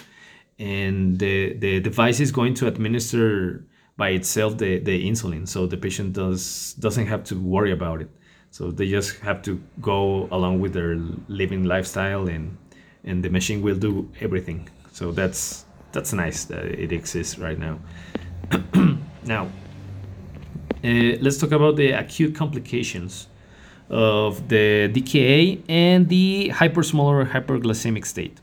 and 0.59 1.17
the 1.17 1.53
the 1.53 1.79
device 1.79 2.19
is 2.19 2.31
going 2.31 2.53
to 2.55 2.67
administer 2.67 3.65
by 3.99 4.11
itself 4.11 4.57
the, 4.57 4.79
the 4.79 4.97
insulin, 5.09 5.45
so 5.45 5.67
the 5.67 5.77
patient 5.77 6.13
does 6.13 6.73
doesn't 6.79 7.07
have 7.07 7.23
to 7.25 7.35
worry 7.35 7.71
about 7.71 8.01
it. 8.01 8.09
So 8.49 8.71
they 8.71 8.87
just 8.89 9.19
have 9.19 9.43
to 9.43 9.61
go 9.81 10.27
along 10.31 10.61
with 10.61 10.73
their 10.73 10.95
living 11.27 11.65
lifestyle, 11.65 12.27
and 12.29 12.57
and 13.03 13.21
the 13.21 13.29
machine 13.29 13.61
will 13.61 13.75
do 13.75 14.09
everything. 14.21 14.69
So 14.93 15.11
that's 15.11 15.65
that's 15.91 16.13
nice 16.13 16.45
that 16.45 16.63
it 16.65 16.91
exists 16.93 17.37
right 17.37 17.59
now. 17.59 17.75
now, 19.25 19.43
uh, 20.83 21.17
let's 21.25 21.37
talk 21.37 21.51
about 21.51 21.75
the 21.75 21.91
acute 21.91 22.33
complications 22.33 23.27
of 23.89 24.47
the 24.47 24.89
DKA 24.95 25.61
and 25.67 26.07
the 26.07 26.51
hypersmolar 26.55 27.29
hyperglycemic 27.29 28.05
state. 28.05 28.39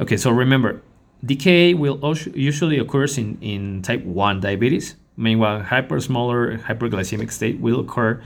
Okay, 0.00 0.16
so 0.16 0.30
remember, 0.30 0.80
DKA 1.24 1.76
will 1.76 2.16
usually 2.34 2.78
occurs 2.78 3.18
in, 3.18 3.38
in 3.40 3.82
type 3.82 4.04
1 4.04 4.40
diabetes. 4.40 4.96
Meanwhile, 5.16 5.62
hypersmolar 5.62 6.58
hyperglycemic 6.62 7.30
state 7.30 7.60
will 7.60 7.80
occur 7.80 8.22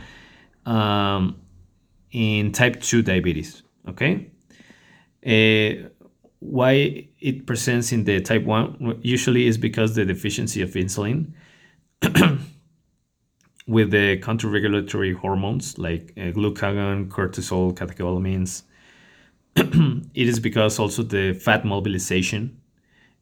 um, 0.64 1.36
in 2.12 2.52
type 2.52 2.80
2 2.80 3.02
diabetes. 3.02 3.62
Okay. 3.88 4.30
Uh, 5.26 5.88
why 6.38 7.08
it 7.20 7.46
presents 7.46 7.90
in 7.90 8.04
the 8.04 8.20
type 8.20 8.44
1 8.44 9.00
usually 9.02 9.46
is 9.46 9.58
because 9.58 9.94
the 9.94 10.04
deficiency 10.04 10.62
of 10.62 10.70
insulin 10.70 11.32
with 13.66 13.90
the 13.90 14.18
counter-regulatory 14.18 15.14
hormones 15.14 15.78
like 15.78 16.12
uh, 16.16 16.30
glucagon, 16.32 17.08
cortisol, 17.08 17.74
catecholamines. 17.74 18.62
it 19.56 20.28
is 20.28 20.38
because 20.38 20.78
also 20.78 21.02
the 21.02 21.32
fat 21.32 21.64
mobilization 21.64 22.60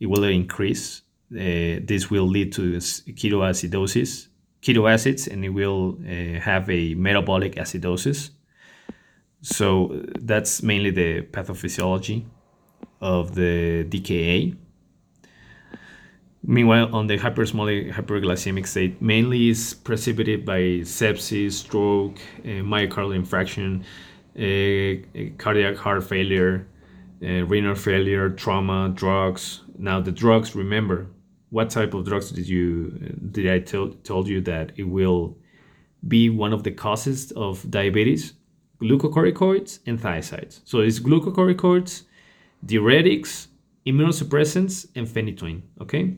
it 0.00 0.06
will 0.06 0.24
increase. 0.24 1.02
Uh, 1.32 1.80
this 1.84 2.10
will 2.10 2.26
lead 2.26 2.52
to 2.52 2.76
ketoacidosis 2.76 4.28
keto 4.62 4.90
acids 4.90 5.26
and 5.26 5.44
it 5.44 5.50
will 5.50 5.98
uh, 6.06 6.40
have 6.40 6.70
a 6.70 6.94
metabolic 6.94 7.56
acidosis. 7.56 8.30
So 9.42 10.02
that's 10.20 10.62
mainly 10.62 10.90
the 10.90 11.22
pathophysiology 11.22 12.24
of 13.00 13.34
the 13.34 13.84
DKA. 13.84 14.56
Meanwhile, 16.44 16.94
on 16.94 17.06
the 17.06 17.18
hyperglycemic 17.18 18.66
state, 18.66 19.00
mainly 19.00 19.48
is 19.48 19.74
precipitated 19.74 20.44
by 20.44 20.82
sepsis, 20.82 21.52
stroke, 21.52 22.18
uh, 22.44 22.62
myocardial 22.62 23.14
infarction, 23.20 23.82
uh, 24.36 25.36
cardiac 25.38 25.76
heart 25.76 26.04
failure, 26.04 26.66
uh, 27.22 27.44
renal 27.46 27.76
failure, 27.76 28.30
trauma, 28.30 28.90
drugs. 28.94 29.61
Now, 29.78 30.00
the 30.00 30.12
drugs, 30.12 30.54
remember, 30.54 31.08
what 31.50 31.70
type 31.70 31.94
of 31.94 32.04
drugs 32.04 32.30
did 32.30 32.48
you 32.48 32.90
did 33.30 33.50
I 33.50 33.58
tell 33.58 33.90
told 34.04 34.28
you 34.28 34.40
that 34.42 34.72
it 34.76 34.84
will 34.84 35.36
be 36.08 36.30
one 36.30 36.52
of 36.52 36.62
the 36.62 36.70
causes 36.70 37.32
of 37.32 37.70
diabetes? 37.70 38.34
glucocorticoids 38.82 39.78
and 39.86 40.00
thiazides. 40.00 40.60
So 40.64 40.80
it's 40.80 40.98
glucocorticoids, 40.98 42.02
diuretics, 42.66 43.48
immunosuppressants, 43.86 44.88
and 44.94 45.06
phenytoin. 45.06 45.62
Okay, 45.80 46.16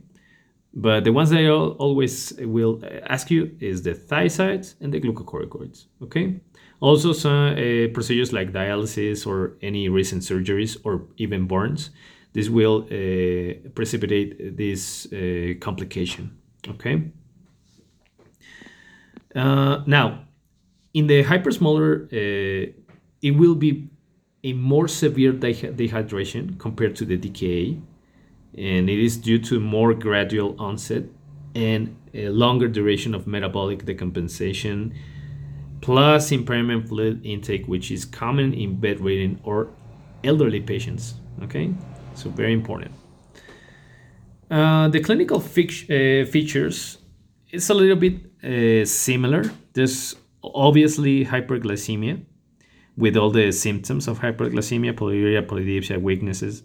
but 0.73 1.05
the 1.05 1.13
ones 1.13 1.31
that 1.31 1.41
I 1.41 1.49
always 1.49 2.33
will 2.41 2.83
ask 3.07 3.31
you 3.31 3.57
is 3.61 3.83
the 3.83 3.93
thiazides 3.95 4.75
and 4.81 4.93
the 4.93 5.01
glucocorticoids. 5.01 5.87
Okay. 6.03 6.41
Also, 6.81 7.13
some 7.13 7.53
uh, 7.53 7.89
procedures 7.95 8.33
like 8.33 8.53
dialysis 8.53 9.27
or 9.27 9.57
any 9.63 9.89
recent 9.89 10.23
surgeries 10.23 10.77
or 10.85 11.07
even 11.17 11.47
burns, 11.47 11.91
this 12.35 12.49
will 12.49 12.87
uh, 12.91 13.69
precipitate 13.75 14.57
this 14.57 15.07
uh, 15.13 15.55
complication. 15.61 16.37
Okay. 16.69 17.11
Uh, 19.35 19.83
now, 19.87 20.25
in 20.93 21.07
the 21.07 21.25
hypersmolar, 21.25 22.05
uh, 22.13 22.73
it 23.23 23.31
will 23.31 23.55
be 23.55 23.89
a 24.43 24.53
more 24.53 24.87
severe 24.87 25.33
dehydration 25.33 26.59
compared 26.59 26.95
to 26.97 27.05
the 27.05 27.17
DKA, 27.17 27.81
and 28.59 28.91
it 28.91 28.99
is 28.99 29.17
due 29.17 29.39
to 29.39 29.59
more 29.59 29.95
gradual 29.95 30.55
onset 30.59 31.05
and 31.55 31.97
a 32.13 32.29
longer 32.29 32.69
duration 32.69 33.15
of 33.15 33.27
metabolic 33.27 33.85
decompensation 33.87 34.93
plus 35.81 36.33
impairment 36.33 36.89
fluid 36.89 37.25
intake, 37.25 37.67
which 37.67 37.91
is 37.91 38.05
common 38.05 38.53
in 38.55 38.77
bedridden 38.77 39.41
or 39.45 39.69
elderly 40.23 40.61
patients. 40.61 41.15
Okay, 41.43 41.75
so 42.15 42.31
very 42.31 42.53
important. 42.53 42.93
Uh, 44.51 44.89
the 44.89 45.01
clinical 45.01 45.39
uh, 45.39 46.25
features 46.27 46.99
it's 47.55 47.71
a 47.71 47.75
little 47.75 47.97
bit 47.97 48.15
uh, 48.43 48.85
similar. 48.85 49.45
There's 49.75 50.17
obviously 50.43 51.25
hyperglycemia 51.25 52.25
with 52.97 53.17
all 53.17 53.31
the 53.31 53.53
symptoms 53.53 54.09
of 54.09 54.19
hyperglycemia, 54.21 54.95
polyuria, 54.95 55.47
polydipsia, 55.47 56.01
weaknesses, 56.01 56.65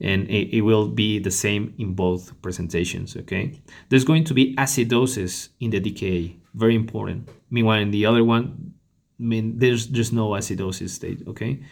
and 0.00 0.28
it, 0.28 0.56
it, 0.56 0.60
will 0.62 0.88
be 0.88 1.18
the 1.18 1.30
same 1.30 1.74
in 1.78 1.94
both 1.94 2.40
presentations. 2.42 3.16
Okay, 3.16 3.62
there's 3.88 4.04
going 4.04 4.24
to 4.24 4.34
be 4.34 4.54
acidosis 4.56 5.48
in 5.60 5.70
the 5.70 5.80
DKA, 5.80 6.36
very 6.54 6.74
important. 6.74 7.28
Meanwhile, 7.50 7.80
in 7.80 7.90
the 7.90 8.04
other 8.04 8.24
one, 8.24 8.74
I 9.18 9.22
mean, 9.22 9.58
there's 9.58 9.86
there's 9.88 10.12
no 10.12 10.30
acidosis 10.30 10.90
state. 10.90 11.22
Okay. 11.26 11.62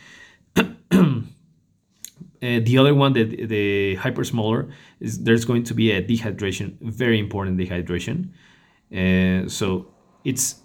Uh, 2.44 2.60
the 2.62 2.76
other 2.76 2.94
one, 2.94 3.14
the 3.14 3.24
the 3.46 3.96
hypersmolar, 3.96 4.70
is 5.00 5.22
there's 5.24 5.46
going 5.46 5.64
to 5.64 5.72
be 5.72 5.92
a 5.92 6.02
dehydration, 6.02 6.76
very 6.80 7.18
important 7.18 7.56
dehydration. 7.56 8.28
Uh, 8.92 9.48
so 9.48 9.86
it's 10.24 10.60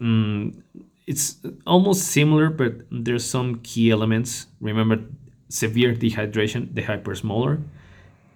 um, 0.00 0.62
it's 1.08 1.38
almost 1.66 2.02
similar, 2.08 2.48
but 2.48 2.74
there's 2.92 3.24
some 3.24 3.56
key 3.64 3.90
elements. 3.90 4.46
Remember, 4.60 5.00
severe 5.48 5.94
dehydration, 5.94 6.72
the 6.72 6.82
hypersmolar. 6.82 7.60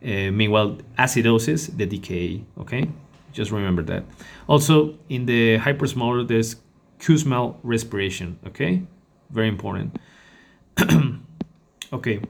Uh, 0.03 0.33
meanwhile, 0.33 0.79
acidosis, 0.99 1.77
the 1.77 1.87
DKA. 1.87 2.43
Okay, 2.59 2.89
just 3.33 3.53
remember 3.53 3.83
that. 3.83 4.03
Also, 4.49 4.99
in 5.09 5.27
the 5.27 5.59
hypersmolar, 5.59 6.27
there's 6.27 6.57
Kussmaul 6.99 7.57
respiration. 7.63 8.37
Okay, 8.49 8.83
very 9.31 9.47
important. 9.47 9.97
okay. 11.93 12.21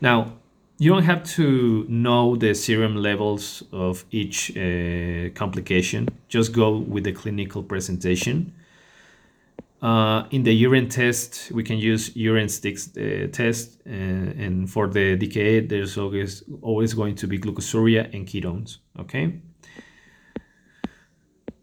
Now, 0.00 0.34
you 0.78 0.92
don't 0.92 1.02
have 1.02 1.24
to 1.24 1.84
know 1.88 2.36
the 2.36 2.54
serum 2.54 2.96
levels 2.96 3.64
of 3.72 4.04
each 4.12 4.56
uh, 4.56 5.30
complication. 5.34 6.08
Just 6.28 6.52
go 6.52 6.76
with 6.76 7.04
the 7.04 7.12
clinical 7.12 7.62
presentation. 7.64 8.52
Uh, 9.82 10.24
in 10.30 10.42
the 10.42 10.52
urine 10.52 10.88
test, 10.88 11.50
we 11.52 11.62
can 11.62 11.78
use 11.78 12.14
urine 12.16 12.48
sticks 12.48 12.96
uh, 12.96 13.28
test, 13.32 13.78
uh, 13.86 13.90
and 13.90 14.68
for 14.68 14.88
the 14.88 15.16
DKA, 15.16 15.68
there's 15.68 15.96
always 15.96 16.42
always 16.62 16.94
going 16.94 17.14
to 17.14 17.28
be 17.28 17.38
glucosuria 17.38 18.12
and 18.12 18.26
ketones. 18.26 18.78
Okay. 18.98 19.40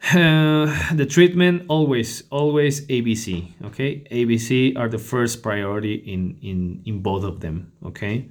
The 0.13 1.07
treatment 1.09 1.65
always 1.67 2.23
always 2.29 2.85
ABC. 2.87 3.53
Okay, 3.65 4.03
ABC 4.11 4.77
are 4.77 4.89
the 4.89 4.99
first 4.99 5.41
priority 5.41 5.95
in 5.95 6.37
in 6.41 6.81
in 6.85 7.01
both 7.01 7.23
of 7.23 7.39
them. 7.39 7.71
Okay, 7.85 8.29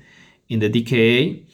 in 0.48 0.61
the 0.61 0.70
DKA, 0.70 1.44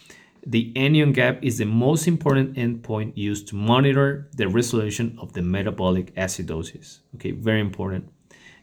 the 0.46 0.72
anion 0.76 1.12
gap 1.12 1.42
is 1.42 1.58
the 1.58 1.64
most 1.66 2.06
important 2.06 2.54
endpoint 2.54 3.16
used 3.16 3.48
to 3.48 3.56
monitor 3.56 4.28
the 4.36 4.48
resolution 4.48 5.16
of 5.20 5.32
the 5.32 5.42
metabolic 5.42 6.14
acidosis. 6.16 7.00
Okay, 7.14 7.30
very 7.32 7.60
important 7.60 8.10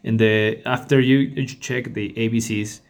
and 0.04 0.18
the 0.18 0.62
after 0.64 1.00
you, 1.00 1.18
you 1.18 1.46
check 1.46 1.94
the 1.94 2.12
ABCs, 2.12 2.80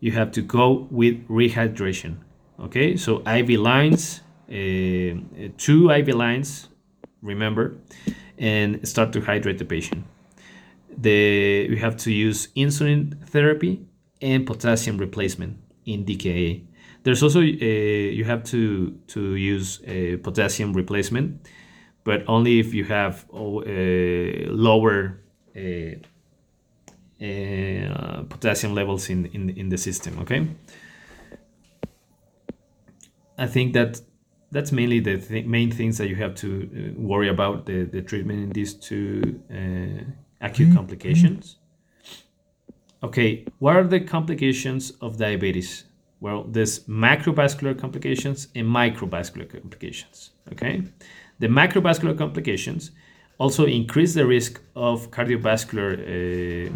you 0.00 0.12
have 0.12 0.32
to 0.32 0.42
go 0.42 0.88
with 0.90 1.26
rehydration. 1.28 2.18
Okay, 2.60 2.96
so 2.96 3.22
IV 3.26 3.50
lines, 3.60 4.20
uh, 4.48 5.52
two 5.58 5.90
IV 5.90 6.08
lines, 6.14 6.68
remember, 7.22 7.76
and 8.38 8.86
start 8.86 9.12
to 9.12 9.20
hydrate 9.20 9.58
the 9.58 9.64
patient. 9.64 10.04
The 10.96 11.68
we 11.70 11.78
have 11.78 11.96
to 11.98 12.12
use 12.12 12.48
insulin 12.56 13.26
therapy 13.28 13.86
and 14.20 14.46
potassium 14.46 14.98
replacement 14.98 15.58
in 15.86 16.04
DKA. 16.04 16.64
There's 17.04 17.22
also 17.22 17.40
uh, 17.40 17.44
you 17.44 18.24
have 18.24 18.44
to 18.44 18.92
to 19.08 19.36
use 19.36 19.80
a 19.86 20.16
potassium 20.18 20.72
replacement, 20.72 21.48
but 22.04 22.24
only 22.28 22.60
if 22.60 22.74
you 22.74 22.84
have 22.84 23.24
uh, 23.32 24.50
lower 24.52 25.20
uh, 25.56 25.96
uh, 27.22 28.22
potassium 28.28 28.74
levels 28.74 29.08
in, 29.08 29.26
in, 29.26 29.50
in 29.50 29.68
the 29.68 29.78
system, 29.78 30.18
okay? 30.18 30.48
I 33.38 33.46
think 33.46 33.74
that 33.74 34.00
that's 34.52 34.70
mainly 34.70 35.00
the 35.00 35.16
th 35.16 35.46
main 35.46 35.70
things 35.70 35.96
that 35.98 36.08
you 36.08 36.16
have 36.16 36.34
to 36.34 36.48
uh, 36.48 37.00
worry 37.00 37.28
about 37.28 37.66
the, 37.66 37.84
the 37.84 38.02
treatment 38.02 38.38
in 38.44 38.50
these 38.50 38.74
two 38.74 39.40
uh, 39.50 40.04
acute 40.40 40.68
mm 40.68 40.72
-hmm. 40.72 40.76
complications. 40.76 41.58
Okay, 43.00 43.44
what 43.58 43.74
are 43.76 43.88
the 43.88 44.00
complications 44.16 44.82
of 45.00 45.16
diabetes? 45.16 45.86
Well, 46.20 46.40
there's 46.52 46.74
macrovascular 46.86 47.74
complications 47.74 48.48
and 48.56 48.66
microvascular 48.66 49.46
complications. 49.60 50.32
Okay, 50.52 50.82
the 51.40 51.48
macrovascular 51.48 52.16
complications 52.16 52.92
also 53.38 53.64
increase 53.66 54.12
the 54.20 54.26
risk 54.26 54.60
of 54.74 55.10
cardiovascular 55.10 55.90
uh, 55.98 56.70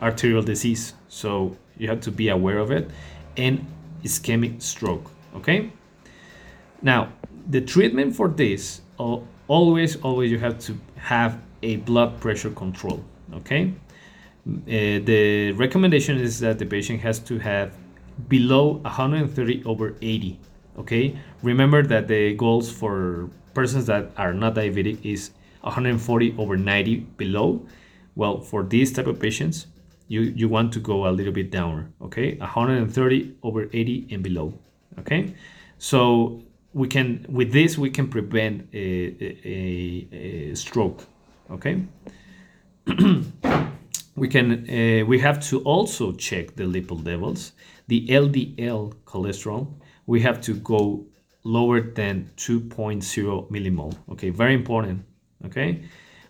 arterial 0.00 0.42
disease. 0.42 0.94
So 1.08 1.56
you 1.76 1.88
have 1.88 2.00
to 2.00 2.10
be 2.10 2.28
aware 2.28 2.58
of 2.58 2.70
it 2.70 2.90
and 3.36 3.66
ischemic 4.04 4.62
stroke. 4.62 5.10
Okay. 5.34 5.70
Now, 6.84 7.12
the 7.48 7.60
treatment 7.60 8.14
for 8.14 8.28
this 8.28 8.82
always, 9.48 9.96
always 9.96 10.30
you 10.30 10.38
have 10.38 10.58
to 10.60 10.78
have 10.96 11.40
a 11.62 11.76
blood 11.76 12.20
pressure 12.20 12.50
control. 12.50 13.02
Okay. 13.34 13.72
Uh, 14.46 15.00
the 15.02 15.52
recommendation 15.52 16.18
is 16.18 16.38
that 16.40 16.58
the 16.58 16.66
patient 16.66 17.00
has 17.00 17.18
to 17.20 17.38
have 17.38 17.74
below 18.28 18.74
130 18.84 19.64
over 19.64 19.96
80. 20.02 20.38
Okay. 20.78 21.18
Remember 21.42 21.82
that 21.82 22.06
the 22.06 22.34
goals 22.34 22.70
for 22.70 23.30
persons 23.54 23.86
that 23.86 24.12
are 24.18 24.34
not 24.34 24.54
diabetic 24.54 24.98
is 25.02 25.30
140 25.62 26.34
over 26.36 26.58
90 26.58 26.96
below. 27.16 27.66
Well, 28.14 28.42
for 28.42 28.62
these 28.62 28.92
type 28.92 29.06
of 29.06 29.18
patients, 29.18 29.66
you 30.08 30.20
you 30.20 30.48
want 30.48 30.72
to 30.72 30.80
go 30.80 31.08
a 31.08 31.12
little 31.18 31.32
bit 31.32 31.50
down 31.50 31.92
okay 32.00 32.36
130 32.36 33.36
over 33.42 33.70
80 33.72 34.08
and 34.10 34.22
below 34.22 34.52
okay 34.98 35.34
so 35.78 36.42
we 36.74 36.88
can 36.88 37.24
with 37.28 37.52
this 37.52 37.78
we 37.78 37.88
can 37.88 38.08
prevent 38.08 38.68
a, 38.74 38.78
a, 39.48 40.08
a 40.12 40.54
stroke 40.54 41.06
okay? 41.50 41.82
We 44.16 44.28
can 44.28 44.70
uh, 44.70 45.04
we 45.06 45.18
have 45.18 45.40
to 45.48 45.60
also 45.62 46.12
check 46.12 46.54
the 46.54 46.62
lipid 46.64 47.04
levels. 47.04 47.52
The 47.88 48.06
ldl 48.06 48.94
cholesterol 49.04 49.66
we 50.06 50.20
have 50.20 50.40
to 50.42 50.54
go 50.54 51.06
lower 51.42 51.80
than 51.80 52.30
2.0 52.36 53.50
millimole 53.50 53.96
okay? 54.12 54.30
Very 54.30 54.54
important 54.54 55.04
okay? 55.46 55.82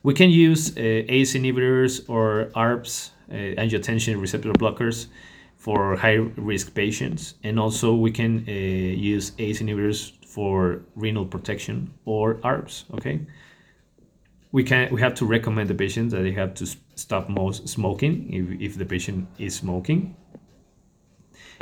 We 0.02 0.14
can 0.14 0.30
use 0.30 0.76
uh, 0.76 0.80
ACE 0.80 1.34
inhibitors 1.34 2.08
or 2.08 2.50
ARBs 2.54 3.10
uh, 3.30 3.34
angiotensin 3.62 4.20
receptor 4.20 4.52
blockers 4.52 5.06
for 5.56 5.96
high 5.96 6.20
risk 6.36 6.74
patients. 6.74 7.34
And 7.42 7.58
also 7.58 7.94
we 7.94 8.10
can 8.10 8.44
uh, 8.46 8.50
use 8.50 9.32
ACE 9.38 9.60
inhibitors 9.62 10.12
for 10.34 10.82
renal 10.96 11.26
protection 11.34 11.94
or 12.04 12.34
ARBs, 12.50 12.84
okay? 12.94 13.20
We 14.50 14.62
can 14.64 14.92
we 14.94 15.00
have 15.00 15.14
to 15.20 15.24
recommend 15.36 15.66
the 15.68 15.74
patient 15.74 16.10
that 16.10 16.22
they 16.22 16.32
have 16.32 16.54
to 16.54 16.66
stop 16.94 17.28
most 17.28 17.68
smoking 17.68 18.14
if, 18.38 18.44
if 18.66 18.78
the 18.78 18.84
patient 18.84 19.28
is 19.38 19.54
smoking. 19.54 20.16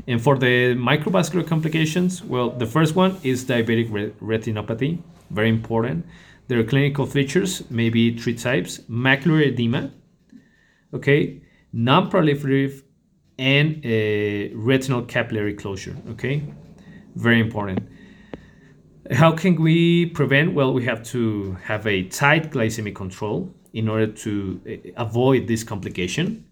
And 0.08 0.20
for 0.20 0.37
the 0.38 0.74
microvascular 0.74 1.46
complications, 1.46 2.22
well, 2.24 2.48
the 2.50 2.66
first 2.66 2.96
one 2.96 3.12
is 3.22 3.44
diabetic 3.44 3.88
retinopathy, 4.20 4.98
very 5.30 5.48
important. 5.48 6.06
Their 6.48 6.64
clinical 6.64 7.06
features 7.06 7.70
may 7.70 7.88
be 7.90 8.16
three 8.18 8.35
types: 8.35 8.80
macular 8.88 9.40
edema, 9.46 9.90
okay, 10.92 11.42
non-proliferative, 11.72 12.82
and 13.38 13.66
uh, 13.85 14.56
retinal 14.70 15.02
capillary 15.02 15.54
closure, 15.54 15.96
okay? 16.11 16.42
Very 17.14 17.40
important. 17.40 17.80
How 19.10 19.32
can 19.32 19.60
we 19.60 20.06
prevent? 20.06 20.54
Well, 20.54 20.72
we 20.72 20.84
have 20.84 21.02
to 21.06 21.56
have 21.64 21.86
a 21.86 22.04
tight 22.04 22.52
glycemic 22.52 22.94
control 22.94 23.52
in 23.72 23.88
order 23.88 24.06
to 24.06 24.60
uh, 24.66 24.90
avoid 24.96 25.48
this 25.48 25.64
complication. 25.64 26.44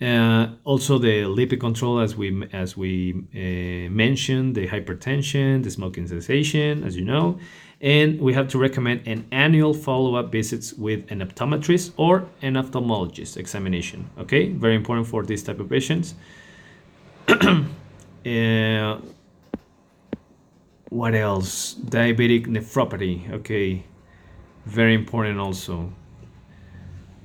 Uh, 0.00 0.48
also, 0.64 0.98
the 0.98 1.22
lipid 1.22 1.58
control, 1.58 1.98
as 1.98 2.14
we 2.16 2.46
as 2.52 2.76
we 2.76 3.14
uh, 3.34 3.90
mentioned, 3.90 4.54
the 4.54 4.68
hypertension, 4.68 5.64
the 5.64 5.70
smoking 5.70 6.06
cessation, 6.06 6.84
as 6.84 6.96
you 6.96 7.04
know, 7.04 7.38
and 7.80 8.20
we 8.20 8.34
have 8.34 8.46
to 8.48 8.58
recommend 8.58 9.08
an 9.08 9.26
annual 9.32 9.72
follow-up 9.72 10.30
visits 10.30 10.74
with 10.74 11.10
an 11.10 11.20
optometrist 11.20 11.92
or 11.96 12.28
an 12.42 12.54
ophthalmologist 12.54 13.38
examination. 13.38 14.08
Okay, 14.18 14.50
very 14.50 14.76
important 14.76 15.06
for 15.06 15.24
this 15.24 15.42
type 15.42 15.60
of 15.60 15.68
patients. 15.68 16.14
uh, 17.28 18.98
what 20.90 21.14
else? 21.14 21.74
Diabetic 21.74 22.46
nephropathy. 22.46 23.30
Okay, 23.32 23.84
very 24.64 24.94
important 24.94 25.38
also. 25.38 25.92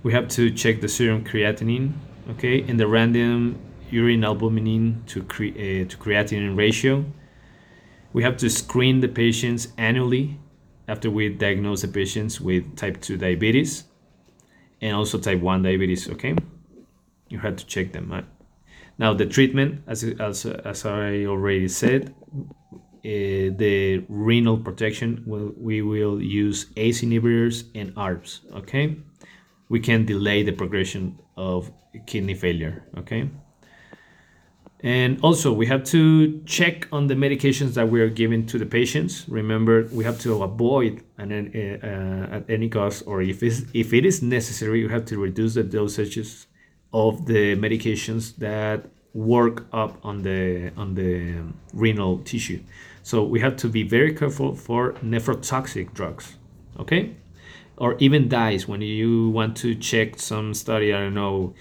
We 0.04 0.14
have 0.14 0.28
to 0.30 0.50
check 0.52 0.82
the 0.82 0.88
serum 0.88 1.24
creatinine. 1.24 1.94
Okay, 2.32 2.62
and 2.62 2.80
the 2.80 2.88
random 2.88 3.60
urine 3.90 4.24
albumin 4.24 5.04
to, 5.08 5.24
cre- 5.24 5.46
uh, 5.48 5.86
to 5.86 5.98
creatinine 5.98 6.58
ratio. 6.58 7.06
We 8.14 8.24
have 8.24 8.38
to 8.38 8.50
screen 8.50 9.00
the 9.00 9.08
patients 9.08 9.70
annually 9.78 10.40
after 10.88 11.10
we 11.10 11.30
diagnose 11.30 11.82
the 11.82 11.88
patients 11.88 12.42
with 12.42 12.76
type 12.76 13.02
2 13.02 13.18
diabetes 13.18 13.86
and 14.82 14.96
also 14.96 15.18
type 15.18 15.40
1 15.40 15.64
diabetes. 15.64 16.10
Okay, 16.10 16.36
you 17.30 17.40
have 17.40 17.56
to 17.58 17.66
check 17.66 17.94
them. 17.94 18.12
Right? 18.12 18.26
Now, 18.98 19.14
the 19.14 19.26
treatment, 19.26 19.84
as, 19.88 20.04
as, 20.04 20.46
as 20.46 20.86
I 20.86 21.26
already 21.26 21.68
said, 21.68 22.14
the 23.04 24.04
renal 24.10 24.58
protection, 24.58 25.24
well, 25.26 25.52
we 25.58 25.82
will 25.82 26.22
use 26.22 26.68
ACE 26.78 27.02
inhibitors 27.02 27.66
and 27.76 27.94
ARBs. 27.96 28.40
Okay, 28.56 28.98
we 29.70 29.80
can 29.80 30.06
delay 30.06 30.44
the 30.44 30.52
progression 30.52 31.18
of 31.38 31.72
kidney 32.06 32.36
failure. 32.36 32.84
Okay, 32.98 33.30
and 34.84 35.20
also 35.22 35.54
we 35.54 35.68
have 35.68 35.84
to 35.86 36.42
check 36.46 36.88
on 36.92 37.08
the 37.08 37.14
medications 37.14 37.74
that 37.76 37.90
we 37.90 38.02
are 38.02 38.10
giving 38.10 38.46
to 38.48 38.58
the 38.58 38.66
patients. 38.66 39.28
Remember, 39.30 39.88
we 39.92 40.04
have 40.04 40.20
to 40.22 40.42
avoid 40.42 41.04
an, 41.18 41.32
uh, 41.32 41.86
uh, 41.86 42.36
at 42.38 42.50
any 42.50 42.70
cost, 42.70 43.04
or 43.06 43.22
if 43.22 43.44
it's, 43.44 43.64
if 43.74 43.94
it 43.94 44.06
is 44.06 44.22
necessary, 44.22 44.80
you 44.80 44.90
have 44.90 45.06
to 45.06 45.20
reduce 45.20 45.54
the 45.54 45.64
dosages 45.64 46.48
of 46.94 47.26
the 47.26 47.56
medications 47.56 48.36
that 48.38 48.86
work 49.14 49.68
up 49.74 49.98
on 50.04 50.24
the 50.24 50.72
on 50.78 50.96
the 50.96 51.36
renal 51.74 52.20
tissue. 52.20 52.60
So 53.04 53.24
we 53.24 53.40
have 53.40 53.56
to 53.58 53.68
be 53.68 53.84
very 53.84 54.14
careful 54.14 54.56
for 54.56 54.94
nephrotoxic 54.94 55.94
drugs, 55.94 56.38
okay? 56.80 57.16
Or 57.78 57.98
even 57.98 58.30
dyes 58.30 58.68
when 58.68 58.82
you 58.82 59.30
want 59.30 59.58
to 59.58 59.76
check 59.76 60.20
some 60.20 60.54
study, 60.54 60.94
I 60.94 61.00
don't 61.02 61.16
know, 61.16 61.56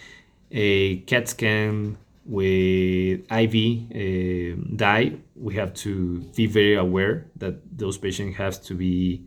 a 0.51 0.99
CAT 1.01 1.29
scan 1.29 1.97
with 2.27 3.21
IV 3.33 3.55
uh, 3.95 4.63
dye, 4.77 5.13
we 5.35 5.55
have 5.55 5.73
to 5.75 6.19
be 6.37 6.47
very 6.47 6.77
aware 6.77 7.27
that 7.37 7.79
those 7.79 7.97
patients 7.99 8.37
have 8.37 8.63
to 8.65 8.75
be 8.75 9.27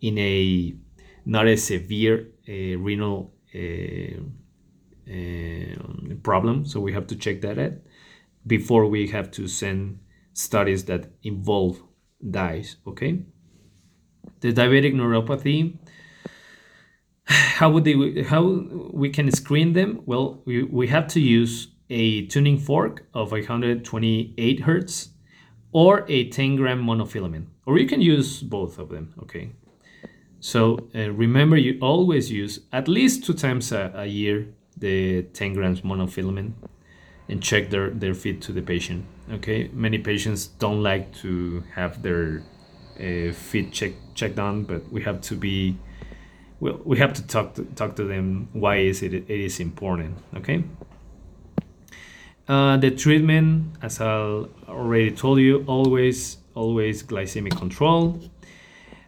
in 0.00 0.18
a 0.18 0.74
not 1.24 1.46
a 1.46 1.56
severe 1.56 2.28
uh, 2.48 2.78
renal 2.78 3.32
uh, 3.54 4.20
problem. 6.22 6.64
So 6.66 6.80
we 6.80 6.92
have 6.92 7.06
to 7.08 7.16
check 7.16 7.40
that 7.40 7.58
out 7.58 7.72
before 8.46 8.86
we 8.86 9.08
have 9.08 9.30
to 9.32 9.48
send 9.48 9.98
studies 10.36 10.84
that 10.84 11.06
involve 11.22 11.82
dyes. 12.30 12.76
Okay. 12.86 13.22
The 14.40 14.52
diabetic 14.52 14.94
neuropathy. 14.94 15.78
How 17.26 17.70
would 17.70 17.84
they? 17.84 18.22
How 18.22 18.42
we 18.92 19.08
can 19.10 19.30
screen 19.32 19.72
them? 19.72 20.02
Well, 20.06 20.42
we, 20.44 20.62
we 20.62 20.86
have 20.88 21.08
to 21.08 21.20
use 21.20 21.68
a 21.88 22.26
tuning 22.26 22.58
fork 22.58 23.06
of 23.14 23.32
128 23.32 24.60
hertz 24.60 25.10
or 25.72 26.04
a 26.08 26.28
10 26.28 26.56
gram 26.56 26.84
monofilament, 26.84 27.46
or 27.64 27.78
you 27.78 27.86
can 27.86 28.00
use 28.00 28.42
both 28.42 28.78
of 28.78 28.90
them. 28.90 29.14
Okay. 29.22 29.52
So 30.38 30.88
uh, 30.94 31.10
remember, 31.10 31.56
you 31.56 31.78
always 31.80 32.30
use 32.30 32.60
at 32.72 32.86
least 32.88 33.24
two 33.24 33.34
times 33.34 33.72
a, 33.72 33.90
a 33.94 34.06
year 34.06 34.46
the 34.76 35.22
10 35.22 35.54
grams 35.54 35.80
monofilament 35.80 36.52
and 37.28 37.42
check 37.42 37.70
their, 37.70 37.90
their 37.90 38.14
feed 38.14 38.40
to 38.42 38.52
the 38.52 38.62
patient. 38.62 39.04
Okay, 39.32 39.68
many 39.72 39.98
patients 39.98 40.46
don't 40.46 40.82
like 40.82 41.14
to 41.16 41.64
have 41.74 42.02
their 42.02 42.42
uh, 42.98 43.32
feed 43.32 43.72
check, 43.72 43.92
checked 44.14 44.38
on, 44.38 44.64
but 44.64 44.90
we 44.92 45.02
have 45.02 45.20
to 45.22 45.34
be 45.34 45.76
well, 46.60 46.80
we 46.84 46.98
have 46.98 47.12
to 47.14 47.26
talk 47.26 47.54
to 47.54 47.64
talk 47.74 47.96
to 47.96 48.04
them 48.04 48.48
why 48.52 48.76
is 48.76 49.02
it 49.02 49.12
it 49.12 49.28
is 49.28 49.60
important. 49.60 50.16
Okay. 50.36 50.64
Uh, 52.48 52.76
the 52.76 52.92
treatment, 52.92 53.76
as 53.82 54.00
I 54.00 54.06
already 54.68 55.10
told 55.10 55.40
you, 55.40 55.64
always 55.66 56.38
always 56.54 57.02
glycemic 57.02 57.56
control. 57.56 58.20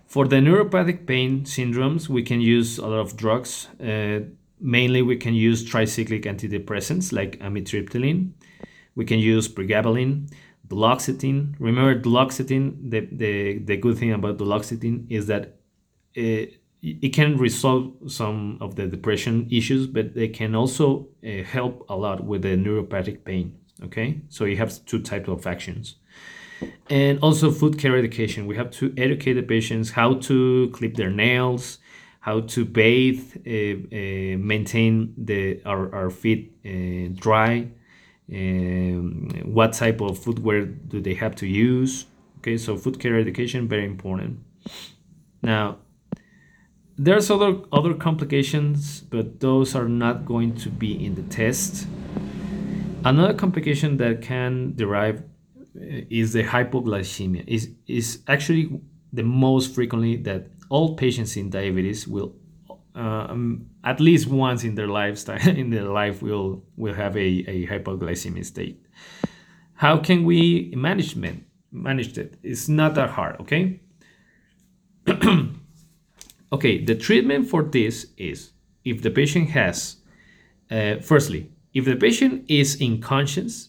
For 0.07 0.27
the 0.27 0.37
neuropathic 0.37 1.07
pain 1.07 1.45
syndromes, 1.45 2.09
we 2.09 2.23
can 2.23 2.41
use 2.41 2.79
a 2.79 2.87
lot 2.87 3.01
of 3.01 3.17
drugs. 3.17 3.69
Uh, 3.81 4.21
mainly, 4.61 5.03
we 5.03 5.17
can 5.17 5.35
use 5.35 5.65
tricyclic 5.65 6.25
antidepressants 6.25 7.13
like 7.13 7.39
amitriptyline. 7.41 8.33
We 8.95 9.05
can 9.05 9.19
use 9.19 9.49
pregabalin, 9.49 10.31
duloxetine. 10.67 11.55
Remember, 11.59 12.01
duloxetine. 12.01 12.91
The, 12.91 13.09
the 13.13 13.59
the 13.59 13.77
good 13.77 13.99
thing 13.99 14.13
about 14.13 14.39
duloxetine 14.39 15.07
is 15.11 15.27
that 15.27 15.57
it, 16.15 16.61
it 16.83 17.13
can 17.15 17.37
resolve 17.37 17.93
some 18.07 18.59
of 18.61 18.75
the 18.75 18.87
depression 18.87 19.47
issues, 19.51 19.87
but 19.87 20.15
they 20.15 20.29
can 20.29 20.55
also 20.55 21.09
uh, 21.25 21.43
help 21.45 21.87
a 21.89 21.97
lot 21.97 22.25
with 22.25 22.43
the 22.43 22.57
neuropathic 22.57 23.25
pain. 23.25 23.57
Okay, 23.85 24.21
so 24.29 24.45
you 24.45 24.57
have 24.57 24.85
two 24.87 25.01
types 25.01 25.29
of 25.29 25.47
actions 25.47 25.97
and 26.91 27.19
also 27.21 27.51
foot 27.51 27.79
care 27.79 27.97
education. 27.97 28.47
We 28.47 28.57
have 28.57 28.71
to 28.73 28.93
educate 28.97 29.35
the 29.35 29.43
patients 29.43 29.91
how 29.91 30.15
to 30.15 30.71
clip 30.73 30.97
their 30.97 31.11
nails, 31.11 31.79
how 32.21 32.41
to 32.41 32.65
bathe, 32.65 33.23
uh, 33.47 33.51
uh, 33.51 34.39
maintain 34.39 35.15
the 35.17 35.61
our, 35.65 35.95
our 35.95 36.11
feet 36.11 36.53
uh, 36.67 37.15
dry, 37.21 37.69
um, 38.33 39.29
what 39.45 39.73
type 39.73 40.01
of 40.01 40.19
footwear 40.19 40.65
do 40.65 41.01
they 41.01 41.15
have 41.15 41.35
to 41.37 41.47
use. 41.47 42.07
Okay, 42.39 42.57
so 42.57 42.77
foot 42.77 43.01
care 43.01 43.19
education 43.19 43.69
very 43.69 43.85
important. 43.85 44.39
Now, 45.43 45.79
there's 46.97 47.31
other 47.31 47.61
other 47.73 47.95
complications, 47.95 49.01
but 49.01 49.41
those 49.41 49.75
are 49.75 49.89
not 49.89 50.27
going 50.27 50.55
to 50.57 50.69
be 50.69 51.05
in 51.05 51.15
the 51.15 51.23
test. 51.23 51.87
Another 53.05 53.33
complication 53.35 53.97
that 53.99 54.23
can 54.23 54.75
derive 54.75 55.23
is 56.11 56.33
the 56.33 56.43
hypoglycemia. 56.43 57.45
is 57.47 57.71
is 57.87 58.23
actually 58.27 58.81
the 59.13 59.23
most 59.23 59.75
frequently 59.75 60.17
that 60.17 60.49
all 60.69 60.97
patients 60.97 61.37
in 61.37 61.51
diabetes 61.51 62.07
will 62.07 62.35
um, 62.95 63.67
at 63.85 64.01
least 64.01 64.27
once 64.27 64.65
in 64.65 64.75
their 64.75 64.89
lifestyle 64.89 65.49
in 65.63 65.71
their 65.71 65.85
life 65.85 66.23
will 66.23 66.65
will 66.77 66.95
have 66.95 67.17
a, 67.17 67.45
a 67.49 67.67
hypoglycemic 67.67 68.45
state. 68.45 68.85
How 69.75 69.99
can 69.99 70.25
we 70.25 70.73
manage 70.77 71.17
it? 71.17 71.37
Manage 71.71 72.19
it? 72.19 72.37
It's 72.43 72.69
not 72.69 72.95
that 72.95 73.11
hard. 73.11 73.41
Okay. 73.41 73.81
okay. 76.53 76.85
The 76.85 76.95
treatment 76.97 77.49
for 77.49 77.63
this 77.63 78.07
is 78.17 78.53
if 78.85 79.03
the 79.03 79.11
patient 79.11 79.51
has, 79.51 79.97
uh, 80.71 80.97
firstly, 81.01 81.53
if 81.75 81.85
the 81.85 81.95
patient 81.95 82.45
is 82.49 82.81
unconscious 82.83 83.69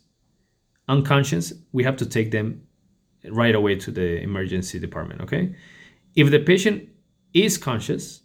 unconscious, 0.90 1.54
we 1.72 1.84
have 1.84 1.96
to 1.98 2.06
take 2.06 2.32
them 2.32 2.64
right 3.30 3.56
away 3.56 3.76
to 3.76 3.92
the 3.92 4.22
emergency 4.22 4.80
department. 4.80 5.22
Okay. 5.22 5.56
If 6.16 6.32
the 6.32 6.40
patient 6.40 6.90
is 7.34 7.58
conscious, 7.58 8.22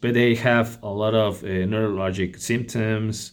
but 0.00 0.14
they 0.14 0.34
have 0.34 0.78
a 0.82 0.88
lot 0.88 1.14
of 1.14 1.42
uh, 1.42 1.46
neurologic 1.46 2.38
symptoms, 2.38 3.32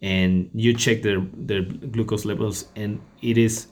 and 0.00 0.50
you 0.54 0.74
check 0.74 1.02
their, 1.02 1.20
their 1.34 1.62
glucose 1.62 2.24
levels, 2.24 2.66
and 2.76 3.00
it 3.20 3.36
is 3.36 3.66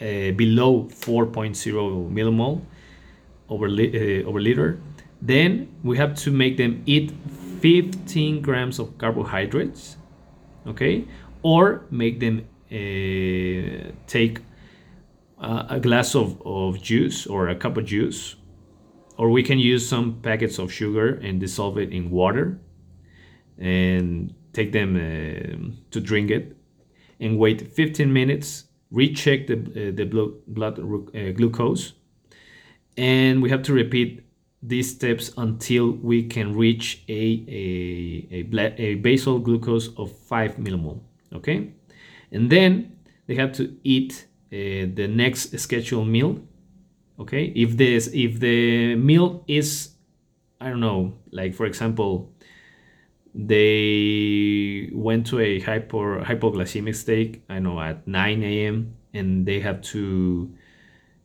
uh, 0.00 0.32
below 0.32 0.84
4.0 0.84 2.10
millimole 2.10 2.62
over, 3.48 3.68
li- 3.68 4.22
uh, 4.22 4.28
over 4.28 4.40
liter, 4.40 4.80
then 5.20 5.68
we 5.82 5.96
have 5.98 6.14
to 6.14 6.30
make 6.30 6.56
them 6.56 6.82
eat 6.86 7.12
15 7.60 8.40
grams 8.40 8.78
of 8.78 8.96
carbohydrates, 8.96 9.96
okay, 10.66 11.04
or 11.42 11.84
make 11.90 12.20
them 12.20 12.46
uh, 12.72 13.92
take 14.06 14.40
a 15.42 15.80
glass 15.80 16.14
of, 16.14 16.40
of 16.44 16.80
juice 16.80 17.26
or 17.26 17.48
a 17.48 17.54
cup 17.54 17.76
of 17.76 17.84
juice, 17.84 18.36
or 19.20 19.28
we 19.28 19.42
can 19.42 19.58
use 19.58 19.86
some 19.86 20.18
packets 20.22 20.58
of 20.58 20.72
sugar 20.72 21.20
and 21.22 21.38
dissolve 21.38 21.76
it 21.76 21.92
in 21.92 22.10
water. 22.10 22.58
and 23.58 24.34
take 24.52 24.72
them 24.72 24.96
uh, 24.96 25.70
to 25.90 26.00
drink 26.00 26.30
it 26.30 26.56
and 27.20 27.38
wait 27.38 27.58
15 27.72 28.12
minutes 28.12 28.64
recheck 28.90 29.46
the, 29.46 29.54
uh, 29.54 29.92
the 29.94 30.04
blood, 30.46 30.78
uh, 30.80 31.32
glucose 31.32 31.92
and 32.96 33.42
we 33.42 33.50
have 33.50 33.62
to 33.62 33.72
repeat 33.72 34.24
these 34.62 34.90
steps 34.90 35.30
until 35.36 35.92
we 36.02 36.22
can 36.22 36.56
reach 36.56 37.04
a, 37.08 37.44
a, 37.60 38.44
a, 38.58 38.82
a 38.82 38.94
basal 38.96 39.38
glucose 39.38 39.90
of 39.98 40.10
5 40.10 40.56
millimole 40.56 41.00
okay 41.32 41.70
and 42.32 42.50
then 42.50 42.96
they 43.26 43.36
have 43.36 43.52
to 43.52 43.76
eat 43.84 44.26
uh, 44.52 44.88
the 44.98 45.06
next 45.06 45.56
scheduled 45.58 46.08
meal 46.08 46.40
okay 47.20 47.52
if 47.54 47.76
this 47.76 48.08
if 48.14 48.40
the 48.40 48.94
meal 48.96 49.44
is 49.46 49.90
i 50.60 50.68
don't 50.68 50.80
know 50.80 51.12
like 51.30 51.54
for 51.54 51.66
example 51.66 52.32
they 53.34 54.90
went 54.92 55.26
to 55.26 55.38
a 55.38 55.60
hyper 55.60 56.20
hypoglycemic 56.22 56.96
state 56.96 57.42
i 57.48 57.58
know 57.58 57.78
at 57.80 58.06
9 58.08 58.42
a.m 58.42 58.96
and 59.12 59.46
they 59.46 59.60
have 59.60 59.80
to 59.82 60.50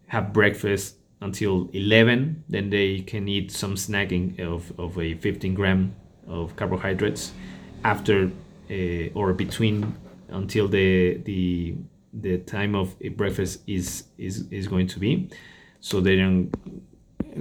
have 0.07 0.33
breakfast 0.33 0.97
until 1.21 1.69
11 1.73 2.43
then 2.49 2.69
they 2.69 2.99
can 2.99 3.27
eat 3.27 3.51
some 3.51 3.75
snacking 3.75 4.39
of, 4.39 4.77
of 4.77 4.99
a 4.99 5.15
15 5.15 5.53
gram 5.53 5.95
of 6.27 6.55
carbohydrates 6.55 7.31
after 7.83 8.31
uh, 8.69 9.09
or 9.13 9.33
between 9.33 9.95
until 10.29 10.67
the 10.67 11.17
the 11.25 11.75
the 12.13 12.37
time 12.39 12.75
of 12.75 12.95
breakfast 13.15 13.61
is 13.67 14.05
is 14.17 14.45
is 14.51 14.67
going 14.67 14.87
to 14.87 14.99
be 14.99 15.29
so 15.85 16.01
they 16.01 16.15
don't 16.15 16.49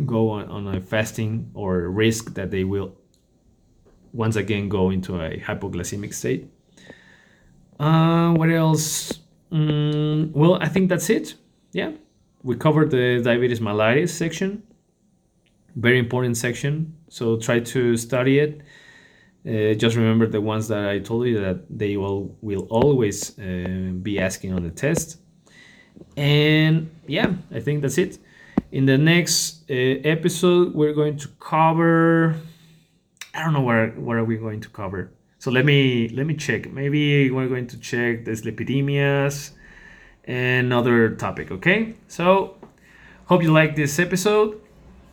go 0.04 0.28
on, 0.28 0.44
on 0.48 0.76
a 0.76 0.78
fasting 0.78 1.50
or 1.54 1.88
risk 1.88 2.34
that 2.34 2.50
they 2.50 2.62
will 2.62 2.94
once 4.12 4.36
again 4.36 4.68
go 4.68 4.90
into 4.90 5.18
a 5.18 5.38
hypoglycemic 5.40 6.12
state. 6.12 6.50
Uh, 7.80 8.34
what 8.34 8.50
else? 8.50 9.20
Mm, 9.50 10.32
well 10.32 10.56
i 10.60 10.68
think 10.68 10.90
that's 10.90 11.08
it. 11.08 11.34
Yeah. 11.72 11.92
We 12.42 12.56
covered 12.56 12.90
the 12.90 13.22
diabetes 13.24 13.60
mellitus 13.60 14.10
section. 14.10 14.62
Very 15.76 15.98
important 15.98 16.36
section. 16.36 16.94
So 17.08 17.38
try 17.38 17.60
to 17.60 17.96
study 17.96 18.40
it. 18.40 18.60
Uh, 19.48 19.72
just 19.74 19.96
remember 19.96 20.26
the 20.26 20.42
ones 20.42 20.68
that 20.68 20.86
I 20.86 20.98
told 20.98 21.26
you 21.26 21.40
that 21.40 21.64
they 21.70 21.96
will 21.96 22.36
will 22.42 22.66
always 22.68 23.38
uh, 23.38 23.92
be 24.02 24.18
asking 24.18 24.52
on 24.52 24.62
the 24.62 24.70
test. 24.70 25.18
And 26.16 26.90
yeah, 27.06 27.32
I 27.50 27.60
think 27.60 27.80
that's 27.80 27.96
it. 27.96 28.18
In 28.74 28.86
the 28.86 28.98
next 28.98 29.70
uh, 29.70 29.74
episode, 29.74 30.74
we're 30.74 30.94
going 30.94 31.16
to 31.18 31.28
cover. 31.38 32.34
I 33.32 33.44
don't 33.44 33.52
know 33.52 33.60
where 33.60 33.90
what 33.90 34.16
are 34.16 34.24
we 34.24 34.36
going 34.36 34.60
to 34.62 34.68
cover. 34.68 35.12
So 35.38 35.52
let 35.52 35.64
me 35.64 36.08
let 36.08 36.26
me 36.26 36.34
check. 36.34 36.72
Maybe 36.72 37.30
we're 37.30 37.46
going 37.46 37.68
to 37.68 37.78
check 37.78 38.24
the 38.24 38.32
lipidemias 38.32 39.52
and 40.24 40.72
other 40.72 41.10
topic. 41.10 41.52
Okay. 41.52 41.94
So 42.08 42.56
hope 43.26 43.44
you 43.44 43.52
like 43.52 43.76
this 43.76 44.00
episode 44.00 44.60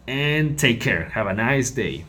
and 0.08 0.58
take 0.58 0.82
care. 0.82 1.10
Have 1.10 1.28
a 1.28 1.34
nice 1.36 1.70
day. 1.70 2.06